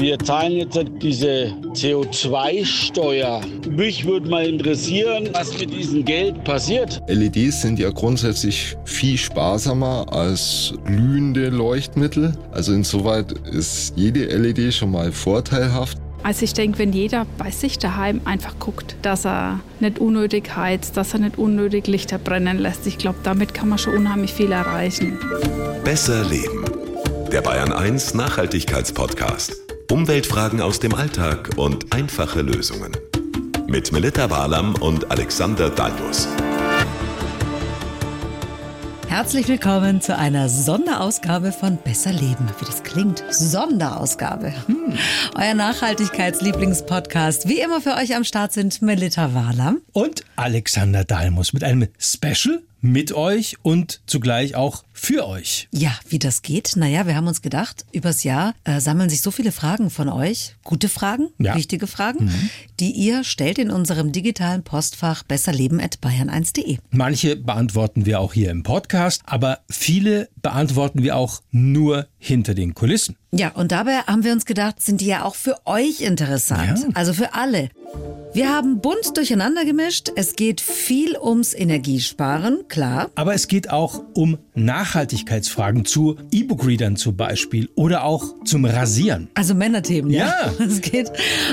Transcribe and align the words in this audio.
Wir 0.00 0.18
zahlen 0.18 0.52
jetzt 0.52 0.78
diese 1.02 1.52
CO2-Steuer. 1.74 3.42
Mich 3.68 4.06
würde 4.06 4.30
mal 4.30 4.46
interessieren, 4.46 5.28
was 5.32 5.58
mit 5.58 5.70
diesem 5.70 6.06
Geld 6.06 6.42
passiert. 6.44 7.02
LEDs 7.06 7.60
sind 7.60 7.78
ja 7.78 7.90
grundsätzlich 7.90 8.78
viel 8.86 9.18
sparsamer 9.18 10.06
als 10.10 10.72
glühende 10.86 11.50
Leuchtmittel. 11.50 12.32
Also 12.50 12.72
insoweit 12.72 13.30
ist 13.52 13.92
jede 13.94 14.24
LED 14.24 14.72
schon 14.72 14.90
mal 14.90 15.12
vorteilhaft. 15.12 15.98
Also 16.22 16.44
ich 16.44 16.54
denke, 16.54 16.78
wenn 16.78 16.94
jeder 16.94 17.26
bei 17.36 17.50
sich 17.50 17.78
daheim 17.78 18.22
einfach 18.24 18.58
guckt, 18.58 18.96
dass 19.02 19.26
er 19.26 19.60
nicht 19.80 19.98
unnötig 19.98 20.56
heizt, 20.56 20.96
dass 20.96 21.12
er 21.12 21.20
nicht 21.20 21.36
unnötig 21.36 21.86
Lichter 21.88 22.16
brennen 22.16 22.58
lässt, 22.58 22.86
ich 22.86 22.96
glaube, 22.96 23.18
damit 23.22 23.52
kann 23.52 23.68
man 23.68 23.78
schon 23.78 23.96
unheimlich 23.96 24.32
viel 24.32 24.52
erreichen. 24.52 25.18
Besser 25.84 26.24
leben. 26.24 26.79
Der 27.32 27.42
Bayern 27.42 27.72
1 27.72 28.14
Nachhaltigkeitspodcast. 28.14 29.54
Umweltfragen 29.88 30.60
aus 30.60 30.80
dem 30.80 30.92
Alltag 30.96 31.50
und 31.56 31.94
einfache 31.94 32.42
Lösungen. 32.42 32.90
Mit 33.68 33.92
Melita 33.92 34.30
Walam 34.30 34.74
und 34.74 35.12
Alexander 35.12 35.70
Dalmus. 35.70 36.26
Herzlich 39.06 39.46
willkommen 39.46 40.00
zu 40.00 40.18
einer 40.18 40.48
Sonderausgabe 40.48 41.52
von 41.52 41.76
Besser 41.76 42.12
Leben. 42.12 42.50
Wie 42.58 42.64
das 42.64 42.82
klingt. 42.82 43.22
Sonderausgabe. 43.30 44.52
Hm. 44.66 44.98
Euer 45.36 45.54
Nachhaltigkeitslieblingspodcast. 45.54 47.48
Wie 47.48 47.60
immer 47.60 47.80
für 47.80 47.94
euch 47.94 48.16
am 48.16 48.24
Start 48.24 48.52
sind 48.52 48.82
Melita 48.82 49.34
Walam 49.34 49.82
und 49.92 50.24
Alexander 50.34 51.04
Dalmus 51.04 51.52
mit 51.52 51.62
einem 51.62 51.86
Special 51.96 52.60
mit 52.80 53.12
euch 53.12 53.56
und 53.62 54.00
zugleich 54.06 54.54
auch 54.54 54.84
für 55.00 55.26
euch. 55.26 55.68
Ja, 55.72 55.92
wie 56.08 56.18
das 56.18 56.42
geht? 56.42 56.76
Naja, 56.76 57.06
wir 57.06 57.16
haben 57.16 57.26
uns 57.26 57.40
gedacht, 57.40 57.86
übers 57.90 58.22
Jahr 58.22 58.54
äh, 58.64 58.80
sammeln 58.80 59.08
sich 59.08 59.22
so 59.22 59.30
viele 59.30 59.50
Fragen 59.50 59.88
von 59.88 60.10
euch, 60.10 60.56
gute 60.62 60.90
Fragen, 60.90 61.30
ja. 61.38 61.54
wichtige 61.56 61.86
Fragen, 61.86 62.26
mhm. 62.26 62.50
die 62.80 62.90
ihr 62.90 63.24
stellt 63.24 63.58
in 63.58 63.70
unserem 63.70 64.12
digitalen 64.12 64.62
Postfach 64.62 65.22
besserleben.bayern1.de. 65.22 66.78
Manche 66.90 67.36
beantworten 67.36 68.04
wir 68.04 68.20
auch 68.20 68.34
hier 68.34 68.50
im 68.50 68.62
Podcast, 68.62 69.22
aber 69.24 69.60
viele 69.70 70.28
beantworten 70.42 71.02
wir 71.02 71.16
auch 71.16 71.40
nur 71.50 72.06
hinter 72.18 72.54
den 72.54 72.74
Kulissen. 72.74 73.16
Ja, 73.32 73.50
und 73.50 73.70
dabei 73.70 73.98
haben 74.00 74.24
wir 74.24 74.32
uns 74.32 74.44
gedacht, 74.44 74.82
sind 74.82 75.00
die 75.00 75.06
ja 75.06 75.24
auch 75.24 75.36
für 75.36 75.56
euch 75.64 76.00
interessant, 76.00 76.80
ja. 76.80 76.88
also 76.94 77.12
für 77.12 77.34
alle. 77.34 77.70
Wir 78.32 78.48
haben 78.48 78.80
bunt 78.80 79.16
durcheinander 79.16 79.64
gemischt. 79.64 80.12
Es 80.14 80.36
geht 80.36 80.60
viel 80.60 81.16
ums 81.20 81.52
Energiesparen, 81.52 82.68
klar. 82.68 83.10
Aber 83.16 83.34
es 83.34 83.48
geht 83.48 83.70
auch 83.70 84.04
um 84.14 84.38
Nachhaltigkeitsfragen 84.54 85.84
zu 85.84 86.16
E-Book-Readern 86.30 86.94
zum 86.94 87.16
Beispiel 87.16 87.68
oder 87.74 88.04
auch 88.04 88.44
zum 88.44 88.64
Rasieren. 88.64 89.28
Also 89.34 89.54
Männerthemen, 89.54 90.12
ja. 90.12 90.52
ja. 90.58 90.64
Es 90.64 90.80
geht 90.80 91.10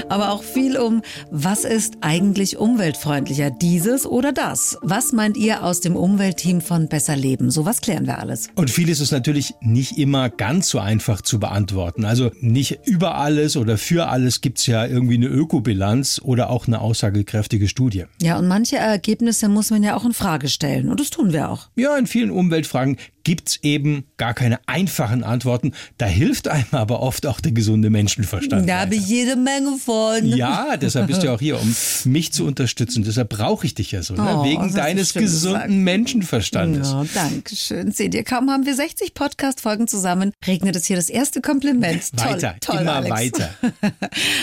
aber 0.08 0.31
auch 0.31 0.44
viel 0.44 0.78
um, 0.78 1.02
was 1.31 1.66
ist 1.66 1.98
eigentlich 2.02 2.58
umweltfreundlicher, 2.58 3.50
dieses 3.50 4.05
oder 4.05 4.31
das? 4.31 4.78
Was 4.83 5.14
meint 5.14 5.38
ihr 5.38 5.64
aus 5.64 5.80
dem 5.80 5.95
Umweltteam 5.95 6.61
von 6.61 6.88
Besser 6.88 7.16
Leben? 7.16 7.50
So 7.50 7.66
was 7.66 7.81
klären 7.81 8.05
wir 8.05 8.20
alles. 8.20 8.50
Und 8.53 8.70
vieles 8.70 9.00
ist 9.00 9.11
natürlich 9.11 9.55
nicht 9.61 9.98
immer 9.98 10.30
ganz 10.30 10.70
so 10.70 10.78
einfach 10.78 11.22
zu 11.22 11.39
beantworten. 11.39 11.66
Also 12.05 12.31
nicht 12.39 12.79
über 12.85 13.15
alles 13.15 13.57
oder 13.57 13.77
für 13.77 14.07
alles 14.07 14.41
gibt 14.41 14.59
es 14.59 14.67
ja 14.67 14.85
irgendwie 14.85 15.15
eine 15.15 15.27
Ökobilanz 15.27 16.21
oder 16.23 16.49
auch 16.49 16.67
eine 16.67 16.81
aussagekräftige 16.81 17.67
Studie. 17.67 18.05
Ja, 18.21 18.37
und 18.37 18.47
manche 18.47 18.77
Ergebnisse 18.77 19.49
muss 19.49 19.71
man 19.71 19.83
ja 19.83 19.95
auch 19.95 20.05
in 20.05 20.13
Frage 20.13 20.47
stellen. 20.47 20.89
Und 20.89 20.99
das 20.99 21.09
tun 21.09 21.33
wir 21.33 21.49
auch. 21.49 21.69
Ja, 21.75 21.97
in 21.97 22.07
vielen 22.07 22.31
Umweltfragen 22.31 22.97
gibt 23.28 23.50
es 23.50 23.59
eben 23.61 24.06
gar 24.16 24.33
keine 24.33 24.58
einfachen 24.67 25.22
Antworten. 25.22 25.73
Da 25.97 26.06
hilft 26.06 26.47
einem 26.47 26.64
aber 26.72 27.02
oft 27.02 27.25
auch 27.25 27.42
der 27.42 27.52
gesunde 27.52 27.89
Menschenverstand. 27.89 28.70
Da 28.70 28.80
habe 28.80 28.95
ich 28.95 29.06
jede 29.06 29.36
Menge 29.36 29.78
von. 29.78 30.25
Ja, 30.25 30.78
deshalb 30.78 31.08
bist 31.08 31.23
du 31.23 31.33
auch 31.33 31.39
hier, 31.42 31.59
um 31.59 31.75
mich 32.05 32.31
zu 32.31 32.45
unterstützen. 32.45 33.03
Deshalb 33.03 33.28
brauche 33.28 33.66
ich 33.66 33.75
dich 33.75 33.92
ja 33.92 34.02
so, 34.02 34.14
ne? 34.14 34.22
oh, 34.33 34.45
wegen 34.45 34.73
deines 34.73 35.14
gesunden 35.14 35.60
gesagt. 35.60 35.70
Menschenverstandes. 35.71 36.89
Ja, 36.89 37.05
danke 37.14 37.54
schön. 37.54 37.92
Seht 37.92 38.16
ihr, 38.16 38.23
kaum 38.23 38.49
haben 38.49 38.66
wir 38.66 38.76
60 38.76 39.14
Podcast-Folgen 39.14 39.89
zusammen, 39.89 40.32
regnet 40.45 40.77
es 40.77 40.86
hier 40.86 40.95
das 40.95 41.10
erste 41.10 41.42
Kompliment. 41.42 42.04
Weiter, 42.14 42.55
toll, 42.61 42.77
toll, 42.77 42.82
immer 42.83 42.93
Alex. 42.93 43.11
weiter. 43.11 43.49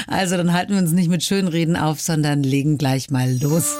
Also 0.06 0.36
dann 0.36 0.52
halten 0.52 0.74
wir 0.74 0.80
uns 0.80 0.92
nicht 0.92 1.08
mit 1.08 1.22
Schönreden 1.22 1.76
auf, 1.76 2.00
sondern 2.00 2.42
legen 2.42 2.76
gleich 2.76 3.10
mal 3.10 3.34
los. 3.40 3.76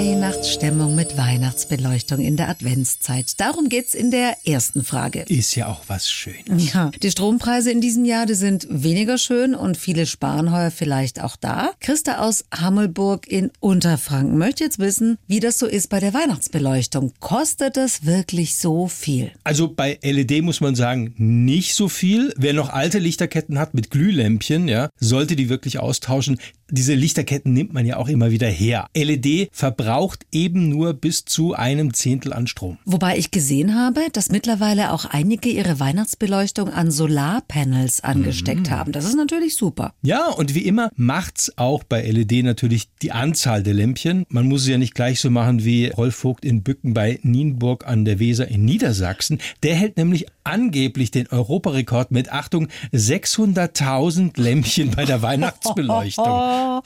Weihnachtsstimmung 0.00 0.94
mit 0.94 1.18
Weihnachtsbeleuchtung 1.18 2.20
in 2.20 2.38
der 2.38 2.48
Adventszeit. 2.48 3.38
Darum 3.38 3.68
geht's 3.68 3.92
in 3.92 4.10
der 4.10 4.34
ersten 4.46 4.82
Frage. 4.82 5.26
Ist 5.28 5.54
ja 5.56 5.66
auch 5.66 5.82
was 5.88 6.10
Schönes. 6.10 6.72
Ja, 6.72 6.90
die 7.02 7.10
Strompreise 7.10 7.70
in 7.70 7.82
diesem 7.82 8.06
Jahr, 8.06 8.24
die 8.24 8.32
sind 8.32 8.66
weniger 8.70 9.18
schön 9.18 9.54
und 9.54 9.76
viele 9.76 10.06
sparen 10.06 10.52
heuer 10.52 10.70
vielleicht 10.70 11.20
auch 11.20 11.36
da. 11.36 11.72
Christa 11.80 12.26
aus 12.26 12.46
Hammelburg 12.50 13.28
in 13.28 13.50
Unterfranken 13.60 14.38
möchte 14.38 14.64
jetzt 14.64 14.78
wissen, 14.78 15.18
wie 15.26 15.38
das 15.38 15.58
so 15.58 15.66
ist 15.66 15.90
bei 15.90 16.00
der 16.00 16.14
Weihnachtsbeleuchtung. 16.14 17.12
Kostet 17.20 17.76
es 17.76 18.06
wirklich 18.06 18.56
so 18.56 18.88
viel? 18.88 19.32
Also 19.44 19.68
bei 19.68 19.98
LED 20.02 20.40
muss 20.40 20.62
man 20.62 20.76
sagen, 20.76 21.12
nicht 21.18 21.74
so 21.74 21.90
viel. 21.90 22.32
Wer 22.38 22.54
noch 22.54 22.70
alte 22.70 22.98
Lichterketten 22.98 23.58
hat 23.58 23.74
mit 23.74 23.90
Glühlämpchen, 23.90 24.66
ja, 24.66 24.88
sollte 24.98 25.36
die 25.36 25.50
wirklich 25.50 25.78
austauschen 25.78 26.38
diese 26.70 26.94
Lichterketten 26.94 27.52
nimmt 27.52 27.72
man 27.72 27.86
ja 27.86 27.96
auch 27.96 28.08
immer 28.08 28.30
wieder 28.30 28.48
her. 28.48 28.86
LED 28.94 29.50
verbraucht 29.52 30.26
eben 30.32 30.68
nur 30.68 30.94
bis 30.94 31.24
zu 31.24 31.54
einem 31.54 31.94
Zehntel 31.94 32.32
an 32.32 32.46
Strom. 32.46 32.78
Wobei 32.84 33.18
ich 33.18 33.30
gesehen 33.30 33.74
habe, 33.74 34.00
dass 34.12 34.30
mittlerweile 34.30 34.92
auch 34.92 35.04
einige 35.04 35.48
ihre 35.48 35.80
Weihnachtsbeleuchtung 35.80 36.70
an 36.70 36.90
Solarpanels 36.90 38.02
angesteckt 38.02 38.68
mhm. 38.68 38.70
haben. 38.70 38.92
Das 38.92 39.04
ist 39.04 39.16
natürlich 39.16 39.56
super. 39.56 39.94
Ja, 40.02 40.28
und 40.28 40.54
wie 40.54 40.64
immer 40.64 40.90
macht's 40.96 41.52
auch 41.56 41.84
bei 41.84 42.02
LED 42.02 42.44
natürlich 42.44 42.88
die 43.02 43.12
Anzahl 43.12 43.62
der 43.62 43.74
Lämpchen. 43.74 44.24
Man 44.28 44.46
muss 44.48 44.62
es 44.62 44.68
ja 44.68 44.78
nicht 44.78 44.94
gleich 44.94 45.20
so 45.20 45.30
machen 45.30 45.64
wie 45.64 45.88
Rolf 45.88 46.16
Vogt 46.16 46.44
in 46.44 46.62
Bücken 46.62 46.94
bei 46.94 47.18
Nienburg 47.22 47.86
an 47.86 48.04
der 48.04 48.18
Weser 48.18 48.48
in 48.48 48.64
Niedersachsen. 48.64 49.38
Der 49.62 49.74
hält 49.74 49.96
nämlich 49.96 50.26
angeblich 50.44 51.10
den 51.10 51.26
Europarekord 51.28 52.10
mit 52.10 52.32
Achtung 52.32 52.68
600.000 52.92 54.40
Lämpchen 54.40 54.90
bei 54.90 55.04
der 55.04 55.22
Weihnachtsbeleuchtung. 55.22 56.82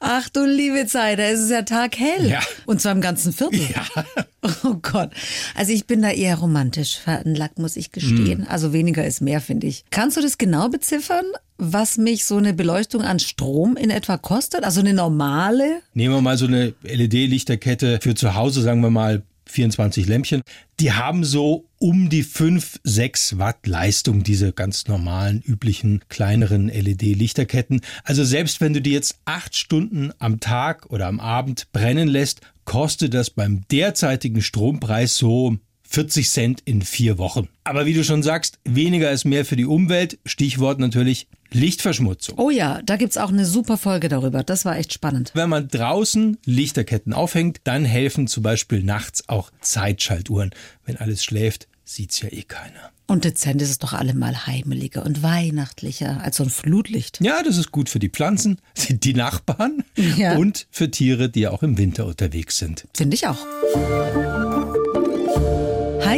ach 0.00 0.28
du 0.32 0.44
liebe 0.44 0.86
Zeit, 0.86 1.18
da 1.18 1.28
ist 1.28 1.40
es 1.40 1.50
ja 1.50 1.62
taghell. 1.62 2.28
Ja. 2.28 2.40
Und 2.66 2.80
zwar 2.80 2.92
im 2.92 3.00
ganzen 3.00 3.32
Viertel. 3.32 3.60
Ja. 3.60 3.84
Oh 4.62 4.74
Gott. 4.80 5.10
Also 5.56 5.72
ich 5.72 5.86
bin 5.88 6.00
da 6.00 6.10
eher 6.10 6.36
romantisch 6.36 6.98
veranlagt, 6.98 7.58
muss 7.58 7.76
ich 7.76 7.90
gestehen. 7.90 8.42
Mm. 8.42 8.46
Also 8.48 8.72
weniger 8.72 9.04
ist 9.04 9.20
mehr, 9.20 9.40
finde 9.40 9.66
ich. 9.66 9.84
Kannst 9.90 10.16
du 10.16 10.20
das 10.22 10.38
genau 10.38 10.68
beziffern? 10.68 11.24
was 11.58 11.98
mich 11.98 12.24
so 12.24 12.36
eine 12.36 12.54
Beleuchtung 12.54 13.02
an 13.02 13.18
Strom 13.18 13.76
in 13.76 13.90
etwa 13.90 14.16
kostet? 14.16 14.62
Also 14.64 14.80
eine 14.80 14.94
normale? 14.94 15.80
Nehmen 15.92 16.14
wir 16.14 16.20
mal 16.20 16.38
so 16.38 16.46
eine 16.46 16.72
LED-Lichterkette 16.82 17.98
für 18.00 18.14
zu 18.14 18.34
Hause, 18.34 18.62
sagen 18.62 18.80
wir 18.80 18.90
mal 18.90 19.22
24 19.50 20.06
Lämpchen. 20.06 20.42
Die 20.80 20.92
haben 20.92 21.24
so 21.24 21.66
um 21.78 22.08
die 22.08 22.22
5, 22.22 22.80
6 22.84 23.38
Watt 23.38 23.66
Leistung, 23.66 24.22
diese 24.22 24.52
ganz 24.52 24.86
normalen, 24.86 25.42
üblichen, 25.42 26.00
kleineren 26.08 26.68
LED-Lichterketten. 26.68 27.80
Also 28.04 28.24
selbst 28.24 28.60
wenn 28.60 28.72
du 28.72 28.80
die 28.80 28.92
jetzt 28.92 29.18
acht 29.24 29.56
Stunden 29.56 30.12
am 30.18 30.40
Tag 30.40 30.86
oder 30.90 31.06
am 31.06 31.20
Abend 31.20 31.72
brennen 31.72 32.08
lässt, 32.08 32.40
kostet 32.64 33.14
das 33.14 33.30
beim 33.30 33.62
derzeitigen 33.70 34.42
Strompreis 34.42 35.16
so 35.16 35.56
40 35.88 36.28
Cent 36.28 36.60
in 36.64 36.82
vier 36.82 37.16
Wochen. 37.16 37.48
Aber 37.64 37.86
wie 37.86 37.94
du 37.94 38.04
schon 38.04 38.22
sagst, 38.22 38.58
weniger 38.64 39.10
ist 39.10 39.24
mehr 39.24 39.46
für 39.46 39.56
die 39.56 39.64
Umwelt. 39.64 40.18
Stichwort 40.26 40.78
natürlich 40.78 41.28
Lichtverschmutzung. 41.52 42.38
Oh 42.38 42.50
ja, 42.50 42.80
da 42.84 42.96
gibt's 42.96 43.16
auch 43.16 43.30
eine 43.30 43.46
super 43.46 43.76
Folge 43.76 44.08
darüber. 44.08 44.42
Das 44.42 44.64
war 44.64 44.76
echt 44.76 44.92
spannend. 44.92 45.32
Wenn 45.34 45.48
man 45.48 45.68
draußen 45.68 46.38
Lichterketten 46.44 47.12
aufhängt, 47.12 47.60
dann 47.64 47.84
helfen 47.84 48.26
zum 48.26 48.42
Beispiel 48.42 48.82
nachts 48.82 49.28
auch 49.28 49.50
Zeitschaltuhren. 49.60 50.50
Wenn 50.84 50.96
alles 50.96 51.24
schläft, 51.24 51.68
sieht's 51.84 52.20
ja 52.20 52.28
eh 52.30 52.42
keiner. 52.42 52.92
Und 53.06 53.24
dezent 53.24 53.62
ist 53.62 53.70
es 53.70 53.78
doch 53.78 53.94
allemal 53.94 54.46
heimeliger 54.46 55.04
und 55.06 55.22
weihnachtlicher 55.22 56.20
als 56.22 56.36
so 56.36 56.44
ein 56.44 56.50
Flutlicht. 56.50 57.20
Ja, 57.22 57.42
das 57.42 57.56
ist 57.56 57.72
gut 57.72 57.88
für 57.88 57.98
die 57.98 58.10
Pflanzen, 58.10 58.58
die 58.90 59.14
Nachbarn 59.14 59.82
ja. 59.96 60.36
und 60.36 60.66
für 60.70 60.90
Tiere, 60.90 61.30
die 61.30 61.48
auch 61.48 61.62
im 61.62 61.78
Winter 61.78 62.04
unterwegs 62.04 62.58
sind. 62.58 62.86
Finde 62.94 63.14
ich 63.14 63.26
auch. 63.26 63.38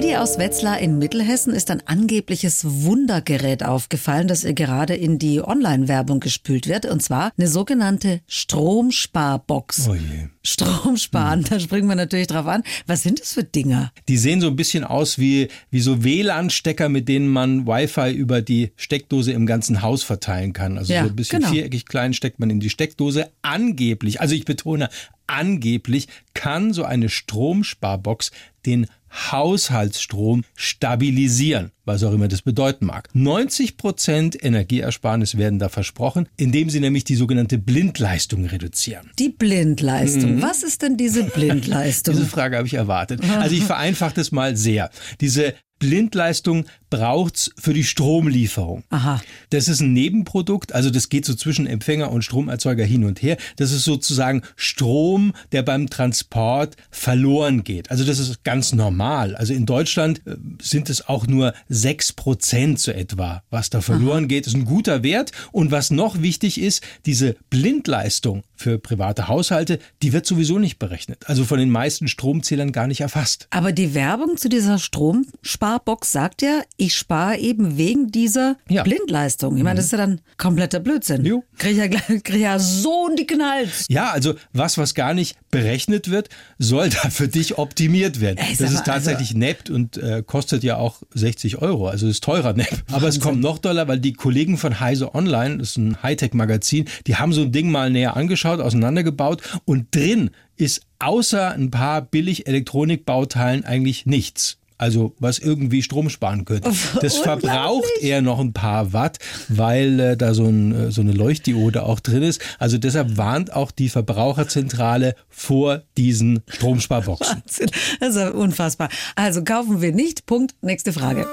Heidi 0.01 0.17
aus 0.17 0.39
Wetzlar 0.39 0.79
in 0.79 0.99
Mittelhessen 0.99 1.53
ist 1.53 1.71
ein 1.71 1.87
angebliches 1.87 2.65
Wundergerät 2.65 3.63
aufgefallen, 3.63 4.29
das 4.29 4.45
ihr 4.45 4.55
gerade 4.55 4.95
in 4.95 5.19
die 5.19 5.43
Online-Werbung 5.43 6.21
gespült 6.21 6.69
wird. 6.69 6.87
Und 6.87 7.03
zwar 7.03 7.33
eine 7.37 7.49
sogenannte 7.49 8.23
Stromsparbox. 8.27 9.89
Oh 9.91 9.95
je. 9.95 10.29
Stromsparen, 10.43 11.41
hm. 11.41 11.51
da 11.51 11.61
springen 11.61 11.87
wir 11.87 11.97
natürlich 11.97 12.29
drauf 12.29 12.47
an. 12.47 12.63
Was 12.87 13.03
sind 13.03 13.21
das 13.21 13.35
für 13.35 13.45
Dinger? 13.45 13.93
Die 14.09 14.17
sehen 14.17 14.41
so 14.41 14.47
ein 14.47 14.57
bisschen 14.57 14.85
aus 14.85 15.19
wie, 15.19 15.49
wie 15.71 15.81
so 15.81 16.03
WLAN-Stecker, 16.03 16.89
mit 16.89 17.07
denen 17.07 17.29
man 17.29 17.67
Wi-Fi 17.67 18.11
über 18.11 18.41
die 18.41 18.73
Steckdose 18.77 19.33
im 19.33 19.45
ganzen 19.45 19.83
Haus 19.83 20.03
verteilen 20.03 20.55
kann. 20.55 20.79
Also 20.79 20.95
ja, 20.95 21.03
so 21.03 21.11
ein 21.11 21.17
bisschen 21.17 21.41
genau. 21.41 21.53
viereckig 21.53 21.85
klein 21.85 22.15
steckt 22.15 22.41
man 22.41 22.49
in 22.49 22.59
die 22.59 22.71
Steckdose. 22.71 23.31
Angeblich, 23.43 24.23
also 24.23 24.35
ich 24.35 24.47
betone, 24.47 24.89
angeblich 25.27 26.09
kann 26.33 26.73
so 26.73 26.85
eine 26.85 27.11
Stromsparbox 27.11 28.31
den 28.65 28.87
Haushaltsstrom 29.11 30.45
stabilisieren, 30.55 31.73
was 31.85 32.03
auch 32.05 32.13
immer 32.13 32.29
das 32.29 32.43
bedeuten 32.43 32.87
mag. 32.87 33.09
90 33.13 33.77
Prozent 33.77 34.43
Energieersparnis 34.43 35.37
werden 35.37 35.59
da 35.59 35.69
versprochen, 35.69 36.29
indem 36.37 36.71
sie 36.71 36.81
nämlich 36.81 37.05
die 37.05 37.17
sogenannte 37.17 37.59
Blindleistung 37.59 38.47
reduzieren. 38.47 39.11
Die 39.19 39.31
Blindleistung. 39.31 40.37
Mhm. 40.37 40.43
Was 40.43 40.63
ist 40.63 40.83
denn 40.83 40.97
diese 40.97 41.25
Blindleistung? 41.35 42.15
Diese 42.15 42.27
Frage 42.27 42.57
habe 42.57 42.67
ich 42.67 42.75
erwartet. 42.75 43.21
Also 43.39 43.55
ich 43.55 43.65
vereinfache 43.65 44.15
das 44.15 44.33
mal 44.33 44.57
sehr. 44.57 44.91
Diese 45.21 45.55
Blindleistung 45.81 46.67
braucht's 46.91 47.53
für 47.57 47.73
die 47.73 47.85
Stromlieferung. 47.85 48.85
Aha. 48.91 49.21
Das 49.51 49.69
ist 49.69 49.81
ein 49.81 49.93
Nebenprodukt, 49.93 50.73
also 50.73 50.91
das 50.91 51.09
geht 51.09 51.25
so 51.25 51.35
zwischen 51.35 51.67
Empfänger 51.67 52.11
und 52.11 52.23
Stromerzeuger 52.23 52.85
hin 52.85 53.05
und 53.05 53.23
her. 53.23 53.37
Das 53.57 53.73
ist 53.73 53.85
sozusagen 53.85 54.43
Strom, 54.57 55.33
der 55.53 55.63
beim 55.63 55.89
Transport 55.89 56.77
verloren 56.91 57.65
geht. 57.65 57.91
Also 57.91 58.05
das 58.05 58.19
ist 58.19 58.45
ganz 58.45 58.73
normal. 58.73 59.37
Also 59.37 59.55
in 59.55 59.67
Deutschland 59.67 60.23
äh, 60.27 60.37
sind 60.61 60.91
es 60.91 61.09
auch 61.09 61.27
nur 61.27 61.55
sechs 61.69 62.13
Prozent 62.13 62.81
so 62.81 62.91
etwa, 62.91 63.43
was 63.51 63.71
da 63.71 63.81
verloren 63.81 64.25
Aha. 64.25 64.29
geht. 64.29 64.47
Das 64.47 64.53
ist 64.53 64.59
ein 64.59 64.65
guter 64.65 65.03
Wert. 65.03 65.33
Und 65.53 65.71
was 65.71 65.91
noch 65.91 66.21
wichtig 66.21 66.61
ist, 66.61 66.83
diese 67.07 67.37
Blindleistung 67.51 68.43
für 68.57 68.79
private 68.79 69.29
Haushalte, 69.29 69.79
die 70.03 70.13
wird 70.13 70.27
sowieso 70.27 70.59
nicht 70.59 70.79
berechnet. 70.79 71.29
Also 71.29 71.45
von 71.45 71.59
den 71.59 71.71
meisten 71.71 72.09
Stromzählern 72.09 72.73
gar 72.73 72.87
nicht 72.87 73.01
erfasst. 73.01 73.47
Aber 73.51 73.73
die 73.73 73.95
Werbung 73.95 74.37
zu 74.37 74.49
dieser 74.49 74.79
Stromsparbox 74.79 76.13
sagt 76.13 76.43
ja, 76.43 76.63
ich 76.81 76.95
spare 76.95 77.37
eben 77.37 77.77
wegen 77.77 78.11
dieser 78.11 78.57
ja. 78.69 78.83
Blindleistung. 78.83 79.57
Ich 79.57 79.63
meine, 79.63 79.77
das 79.77 79.87
ist 79.87 79.93
ja 79.93 79.99
dann 79.99 80.21
kompletter 80.39 80.81
Blödsinn. 80.81 81.25
Jo. 81.27 81.45
Krieg 81.59 81.77
ja, 81.77 81.89
krieg 82.25 82.41
ja 82.41 82.59
so 82.59 83.07
einen 83.07 83.17
dicken 83.17 83.43
Hals. 83.43 83.85
Ja, 83.89 84.11
also 84.11 84.35
was, 84.53 84.79
was 84.79 84.95
gar 84.95 85.13
nicht 85.13 85.37
berechnet 85.51 86.11
wird, 86.11 86.31
soll 86.59 86.89
da 86.89 87.11
für 87.11 87.29
dich 87.29 87.59
optimiert 87.59 88.21
werden. 88.21 88.39
Ey, 88.39 88.57
das 88.57 88.73
ist 88.73 88.87
tatsächlich 88.87 89.29
also, 89.29 89.39
NEPT 89.39 89.71
und 89.71 89.97
äh, 89.99 90.23
kostet 90.27 90.65
ja 90.65 90.79
auch 90.79 91.03
60 91.13 91.59
Euro. 91.59 91.89
Also 91.89 92.09
ist 92.09 92.25
teurer 92.25 92.55
NEP. 92.55 92.83
Aber 92.91 93.09
es 93.09 93.21
kommt 93.21 93.43
noch 93.43 93.59
doller, 93.59 93.87
weil 93.87 94.01
die 94.01 94.15
Kollegen 94.15 94.57
von 94.57 94.81
Heise 94.81 95.15
Online, 95.15 95.59
das 95.59 95.71
ist 95.71 95.77
ein 95.77 96.03
Hightech-Magazin, 96.03 96.87
die 97.07 97.17
haben 97.17 97.35
so 97.35 97.43
ein 97.43 97.53
Ding 97.53 97.71
mal 97.71 97.91
näher 97.91 98.17
angeschaut, 98.17 98.61
auseinandergebaut 98.61 99.43
und 99.67 99.95
drin 99.95 100.31
ist 100.57 100.83
außer 100.99 101.53
ein 101.53 101.71
paar 101.71 102.03
billig 102.03 102.47
Elektronikbauteilen 102.47 103.65
eigentlich 103.65 104.07
nichts 104.07 104.60
also 104.81 105.15
was 105.19 105.39
irgendwie 105.39 105.83
Strom 105.83 106.09
sparen 106.09 106.45
könnte. 106.45 106.71
Das 107.01 107.17
verbraucht 107.19 107.91
eher 108.01 108.23
noch 108.23 108.41
ein 108.41 108.53
paar 108.53 108.93
Watt, 108.93 109.19
weil 109.49 110.01
äh, 110.01 110.17
da 110.17 110.33
so, 110.35 110.47
ein, 110.47 110.89
äh, 110.89 110.91
so 110.91 111.03
eine 111.03 111.13
Leuchtdiode 111.13 111.83
auch 111.83 112.01
drin 112.01 112.23
ist. 112.23 112.41
Also 112.59 112.79
deshalb 112.79 113.17
warnt 113.17 113.53
auch 113.53 113.71
die 113.71 113.89
Verbraucherzentrale 113.89 115.15
vor 115.29 115.83
diesen 115.97 116.43
Stromsparboxen. 116.49 117.43
Wahnsinn. 117.43 117.71
Das 118.01 118.17
ist 118.17 118.33
unfassbar. 118.33 118.89
Also 119.17 119.45
kaufen 119.45 119.83
wir 119.83 119.93
nicht. 119.93 120.27
Punkt. 120.27 120.55
Nächste 120.63 120.93
Frage. 120.93 121.27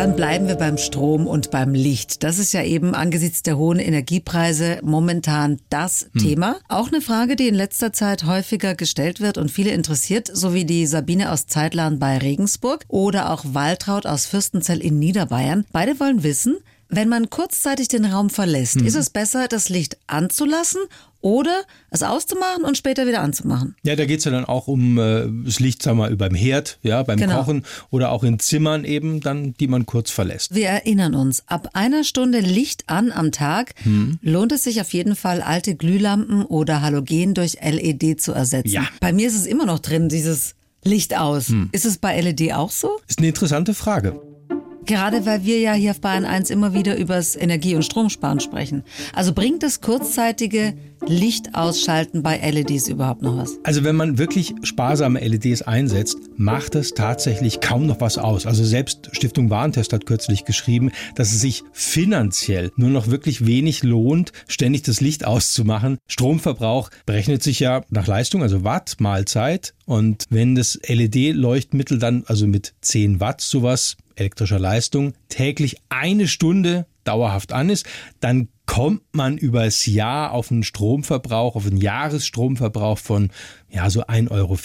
Dann 0.00 0.16
bleiben 0.16 0.48
wir 0.48 0.54
beim 0.54 0.78
Strom 0.78 1.26
und 1.26 1.50
beim 1.50 1.74
Licht. 1.74 2.22
Das 2.22 2.38
ist 2.38 2.54
ja 2.54 2.64
eben 2.64 2.94
angesichts 2.94 3.42
der 3.42 3.58
hohen 3.58 3.78
Energiepreise 3.78 4.78
momentan 4.82 5.58
das 5.68 6.08
hm. 6.14 6.22
Thema. 6.22 6.56
Auch 6.70 6.88
eine 6.88 7.02
Frage, 7.02 7.36
die 7.36 7.48
in 7.48 7.54
letzter 7.54 7.92
Zeit 7.92 8.24
häufiger 8.24 8.74
gestellt 8.74 9.20
wird 9.20 9.36
und 9.36 9.50
viele 9.50 9.72
interessiert, 9.72 10.30
so 10.32 10.54
wie 10.54 10.64
die 10.64 10.86
Sabine 10.86 11.30
aus 11.30 11.48
Zeitlern 11.48 11.98
bei 11.98 12.16
Regensburg 12.16 12.86
oder 12.88 13.30
auch 13.30 13.44
Waltraud 13.52 14.06
aus 14.06 14.24
Fürstenzell 14.24 14.80
in 14.80 14.98
Niederbayern. 14.98 15.66
Beide 15.70 16.00
wollen 16.00 16.22
wissen, 16.22 16.56
wenn 16.88 17.10
man 17.10 17.28
kurzzeitig 17.28 17.88
den 17.88 18.06
Raum 18.06 18.30
verlässt, 18.30 18.80
mhm. 18.80 18.86
ist 18.86 18.96
es 18.96 19.10
besser, 19.10 19.48
das 19.48 19.68
Licht 19.68 19.98
anzulassen 20.06 20.80
oder 21.20 21.62
es 21.90 22.02
auszumachen 22.02 22.64
und 22.64 22.76
später 22.76 23.06
wieder 23.06 23.20
anzumachen. 23.20 23.76
Ja, 23.82 23.96
da 23.96 24.06
geht's 24.06 24.24
ja 24.24 24.30
dann 24.30 24.44
auch 24.44 24.68
um 24.68 24.98
äh, 24.98 25.26
das 25.44 25.60
Licht, 25.60 25.82
sagen 25.82 25.98
wir, 25.98 26.08
über 26.08 26.28
dem 26.28 26.34
Herd, 26.34 26.78
ja, 26.82 27.02
beim 27.02 27.18
genau. 27.18 27.38
Kochen 27.38 27.64
oder 27.90 28.10
auch 28.10 28.24
in 28.24 28.38
Zimmern 28.38 28.84
eben, 28.84 29.20
dann, 29.20 29.54
die 29.54 29.68
man 29.68 29.86
kurz 29.86 30.10
verlässt. 30.10 30.54
Wir 30.54 30.68
erinnern 30.68 31.14
uns, 31.14 31.42
ab 31.46 31.70
einer 31.74 32.04
Stunde 32.04 32.40
Licht 32.40 32.84
an 32.88 33.12
am 33.12 33.32
Tag 33.32 33.74
hm. 33.82 34.18
lohnt 34.22 34.52
es 34.52 34.64
sich 34.64 34.80
auf 34.80 34.92
jeden 34.92 35.16
Fall, 35.16 35.42
alte 35.42 35.74
Glühlampen 35.74 36.44
oder 36.44 36.82
Halogen 36.82 37.34
durch 37.34 37.58
LED 37.62 38.20
zu 38.20 38.32
ersetzen. 38.32 38.70
Ja. 38.70 38.88
Bei 39.00 39.12
mir 39.12 39.26
ist 39.26 39.36
es 39.36 39.46
immer 39.46 39.66
noch 39.66 39.80
drin, 39.80 40.08
dieses 40.08 40.54
Licht 40.82 41.16
aus. 41.16 41.48
Hm. 41.48 41.68
Ist 41.72 41.84
es 41.84 41.98
bei 41.98 42.18
LED 42.20 42.52
auch 42.54 42.70
so? 42.70 42.98
Ist 43.08 43.18
eine 43.18 43.28
interessante 43.28 43.74
Frage. 43.74 44.20
Gerade 44.86 45.26
weil 45.26 45.44
wir 45.44 45.58
ja 45.60 45.72
hier 45.74 45.92
auf 45.92 46.00
Bayern 46.00 46.24
1 46.24 46.50
immer 46.50 46.74
wieder 46.74 46.96
übers 46.96 47.36
Energie- 47.36 47.74
und 47.74 47.84
Stromsparen 47.84 48.40
sprechen. 48.40 48.82
Also 49.14 49.32
bringt 49.32 49.62
das 49.62 49.80
kurzzeitige 49.80 50.74
Licht 51.06 51.54
ausschalten 51.54 52.22
bei 52.22 52.38
LEDs 52.38 52.88
überhaupt 52.88 53.22
noch 53.22 53.36
was? 53.36 53.58
Also 53.62 53.84
wenn 53.84 53.96
man 53.96 54.18
wirklich 54.18 54.54
sparsame 54.62 55.20
LEDs 55.20 55.62
einsetzt, 55.62 56.18
macht 56.36 56.74
es 56.74 56.92
tatsächlich 56.92 57.60
kaum 57.60 57.86
noch 57.86 58.00
was 58.00 58.18
aus. 58.18 58.46
Also 58.46 58.64
selbst 58.64 59.08
Stiftung 59.12 59.48
Warentest 59.48 59.92
hat 59.92 60.06
kürzlich 60.06 60.44
geschrieben, 60.44 60.90
dass 61.14 61.32
es 61.32 61.40
sich 61.40 61.64
finanziell 61.72 62.70
nur 62.76 62.90
noch 62.90 63.08
wirklich 63.08 63.46
wenig 63.46 63.82
lohnt, 63.82 64.32
ständig 64.46 64.82
das 64.82 65.00
Licht 65.00 65.24
auszumachen. 65.24 65.98
Stromverbrauch 66.06 66.90
berechnet 67.06 67.42
sich 67.42 67.60
ja 67.60 67.82
nach 67.88 68.06
Leistung, 68.06 68.42
also 68.42 68.64
Watt 68.64 68.96
mal 68.98 69.24
Zeit. 69.24 69.74
Und 69.86 70.24
wenn 70.30 70.54
das 70.54 70.78
LED-Leuchtmittel 70.86 71.98
dann 71.98 72.24
also 72.26 72.46
mit 72.46 72.74
10 72.82 73.20
Watt 73.20 73.40
sowas 73.40 73.96
elektrischer 74.20 74.58
Leistung 74.58 75.14
täglich 75.28 75.76
eine 75.88 76.28
Stunde 76.28 76.86
dauerhaft 77.04 77.52
an 77.52 77.70
ist, 77.70 77.86
dann 78.20 78.48
kommt 78.70 79.02
man 79.10 79.36
übers 79.36 79.84
Jahr 79.86 80.30
auf 80.30 80.52
einen 80.52 80.62
Stromverbrauch, 80.62 81.56
auf 81.56 81.66
einen 81.66 81.78
Jahresstromverbrauch 81.78 82.98
von 82.98 83.30
ja 83.68 83.90
so 83.90 84.04
1,40 84.04 84.30
Euro. 84.30 84.58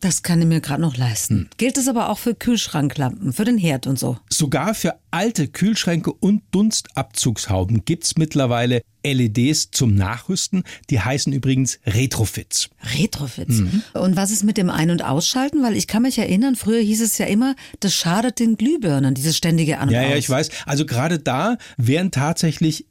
Das 0.00 0.24
kann 0.24 0.40
ich 0.40 0.48
mir 0.48 0.60
gerade 0.60 0.82
noch 0.82 0.96
leisten. 0.96 1.34
Hm. 1.34 1.48
Gilt 1.56 1.76
das 1.76 1.86
aber 1.86 2.08
auch 2.08 2.18
für 2.18 2.34
Kühlschranklampen, 2.34 3.32
für 3.32 3.44
den 3.44 3.56
Herd 3.56 3.86
und 3.86 3.96
so? 3.96 4.18
Sogar 4.28 4.74
für 4.74 4.96
alte 5.12 5.46
Kühlschränke 5.46 6.12
und 6.12 6.42
Dunstabzugshauben 6.50 7.84
gibt 7.84 8.04
es 8.04 8.16
mittlerweile 8.16 8.82
LEDs 9.04 9.70
zum 9.70 9.94
Nachrüsten. 9.94 10.64
Die 10.90 11.00
heißen 11.00 11.32
übrigens 11.32 11.78
Retrofits. 11.86 12.70
Retrofits. 12.98 13.58
Mhm. 13.58 13.82
Und 13.92 14.16
was 14.16 14.30
ist 14.30 14.44
mit 14.44 14.56
dem 14.56 14.70
Ein- 14.70 14.90
und 14.90 15.04
Ausschalten? 15.04 15.62
Weil 15.62 15.76
ich 15.76 15.86
kann 15.86 16.02
mich 16.02 16.18
erinnern, 16.18 16.56
früher 16.56 16.80
hieß 16.80 17.02
es 17.02 17.18
ja 17.18 17.26
immer, 17.26 17.54
das 17.80 17.94
schadet 17.94 18.40
den 18.40 18.56
Glühbirnen, 18.56 19.14
dieses 19.14 19.36
ständige 19.36 19.78
An- 19.78 19.88
und 19.88 19.94
Ja, 19.94 20.02
ja, 20.02 20.16
ich 20.16 20.28
weiß. 20.28 20.48
Also 20.66 20.86
gerade 20.86 21.18
da 21.18 21.58
wären 21.76 22.10
tatsächlich 22.10 22.86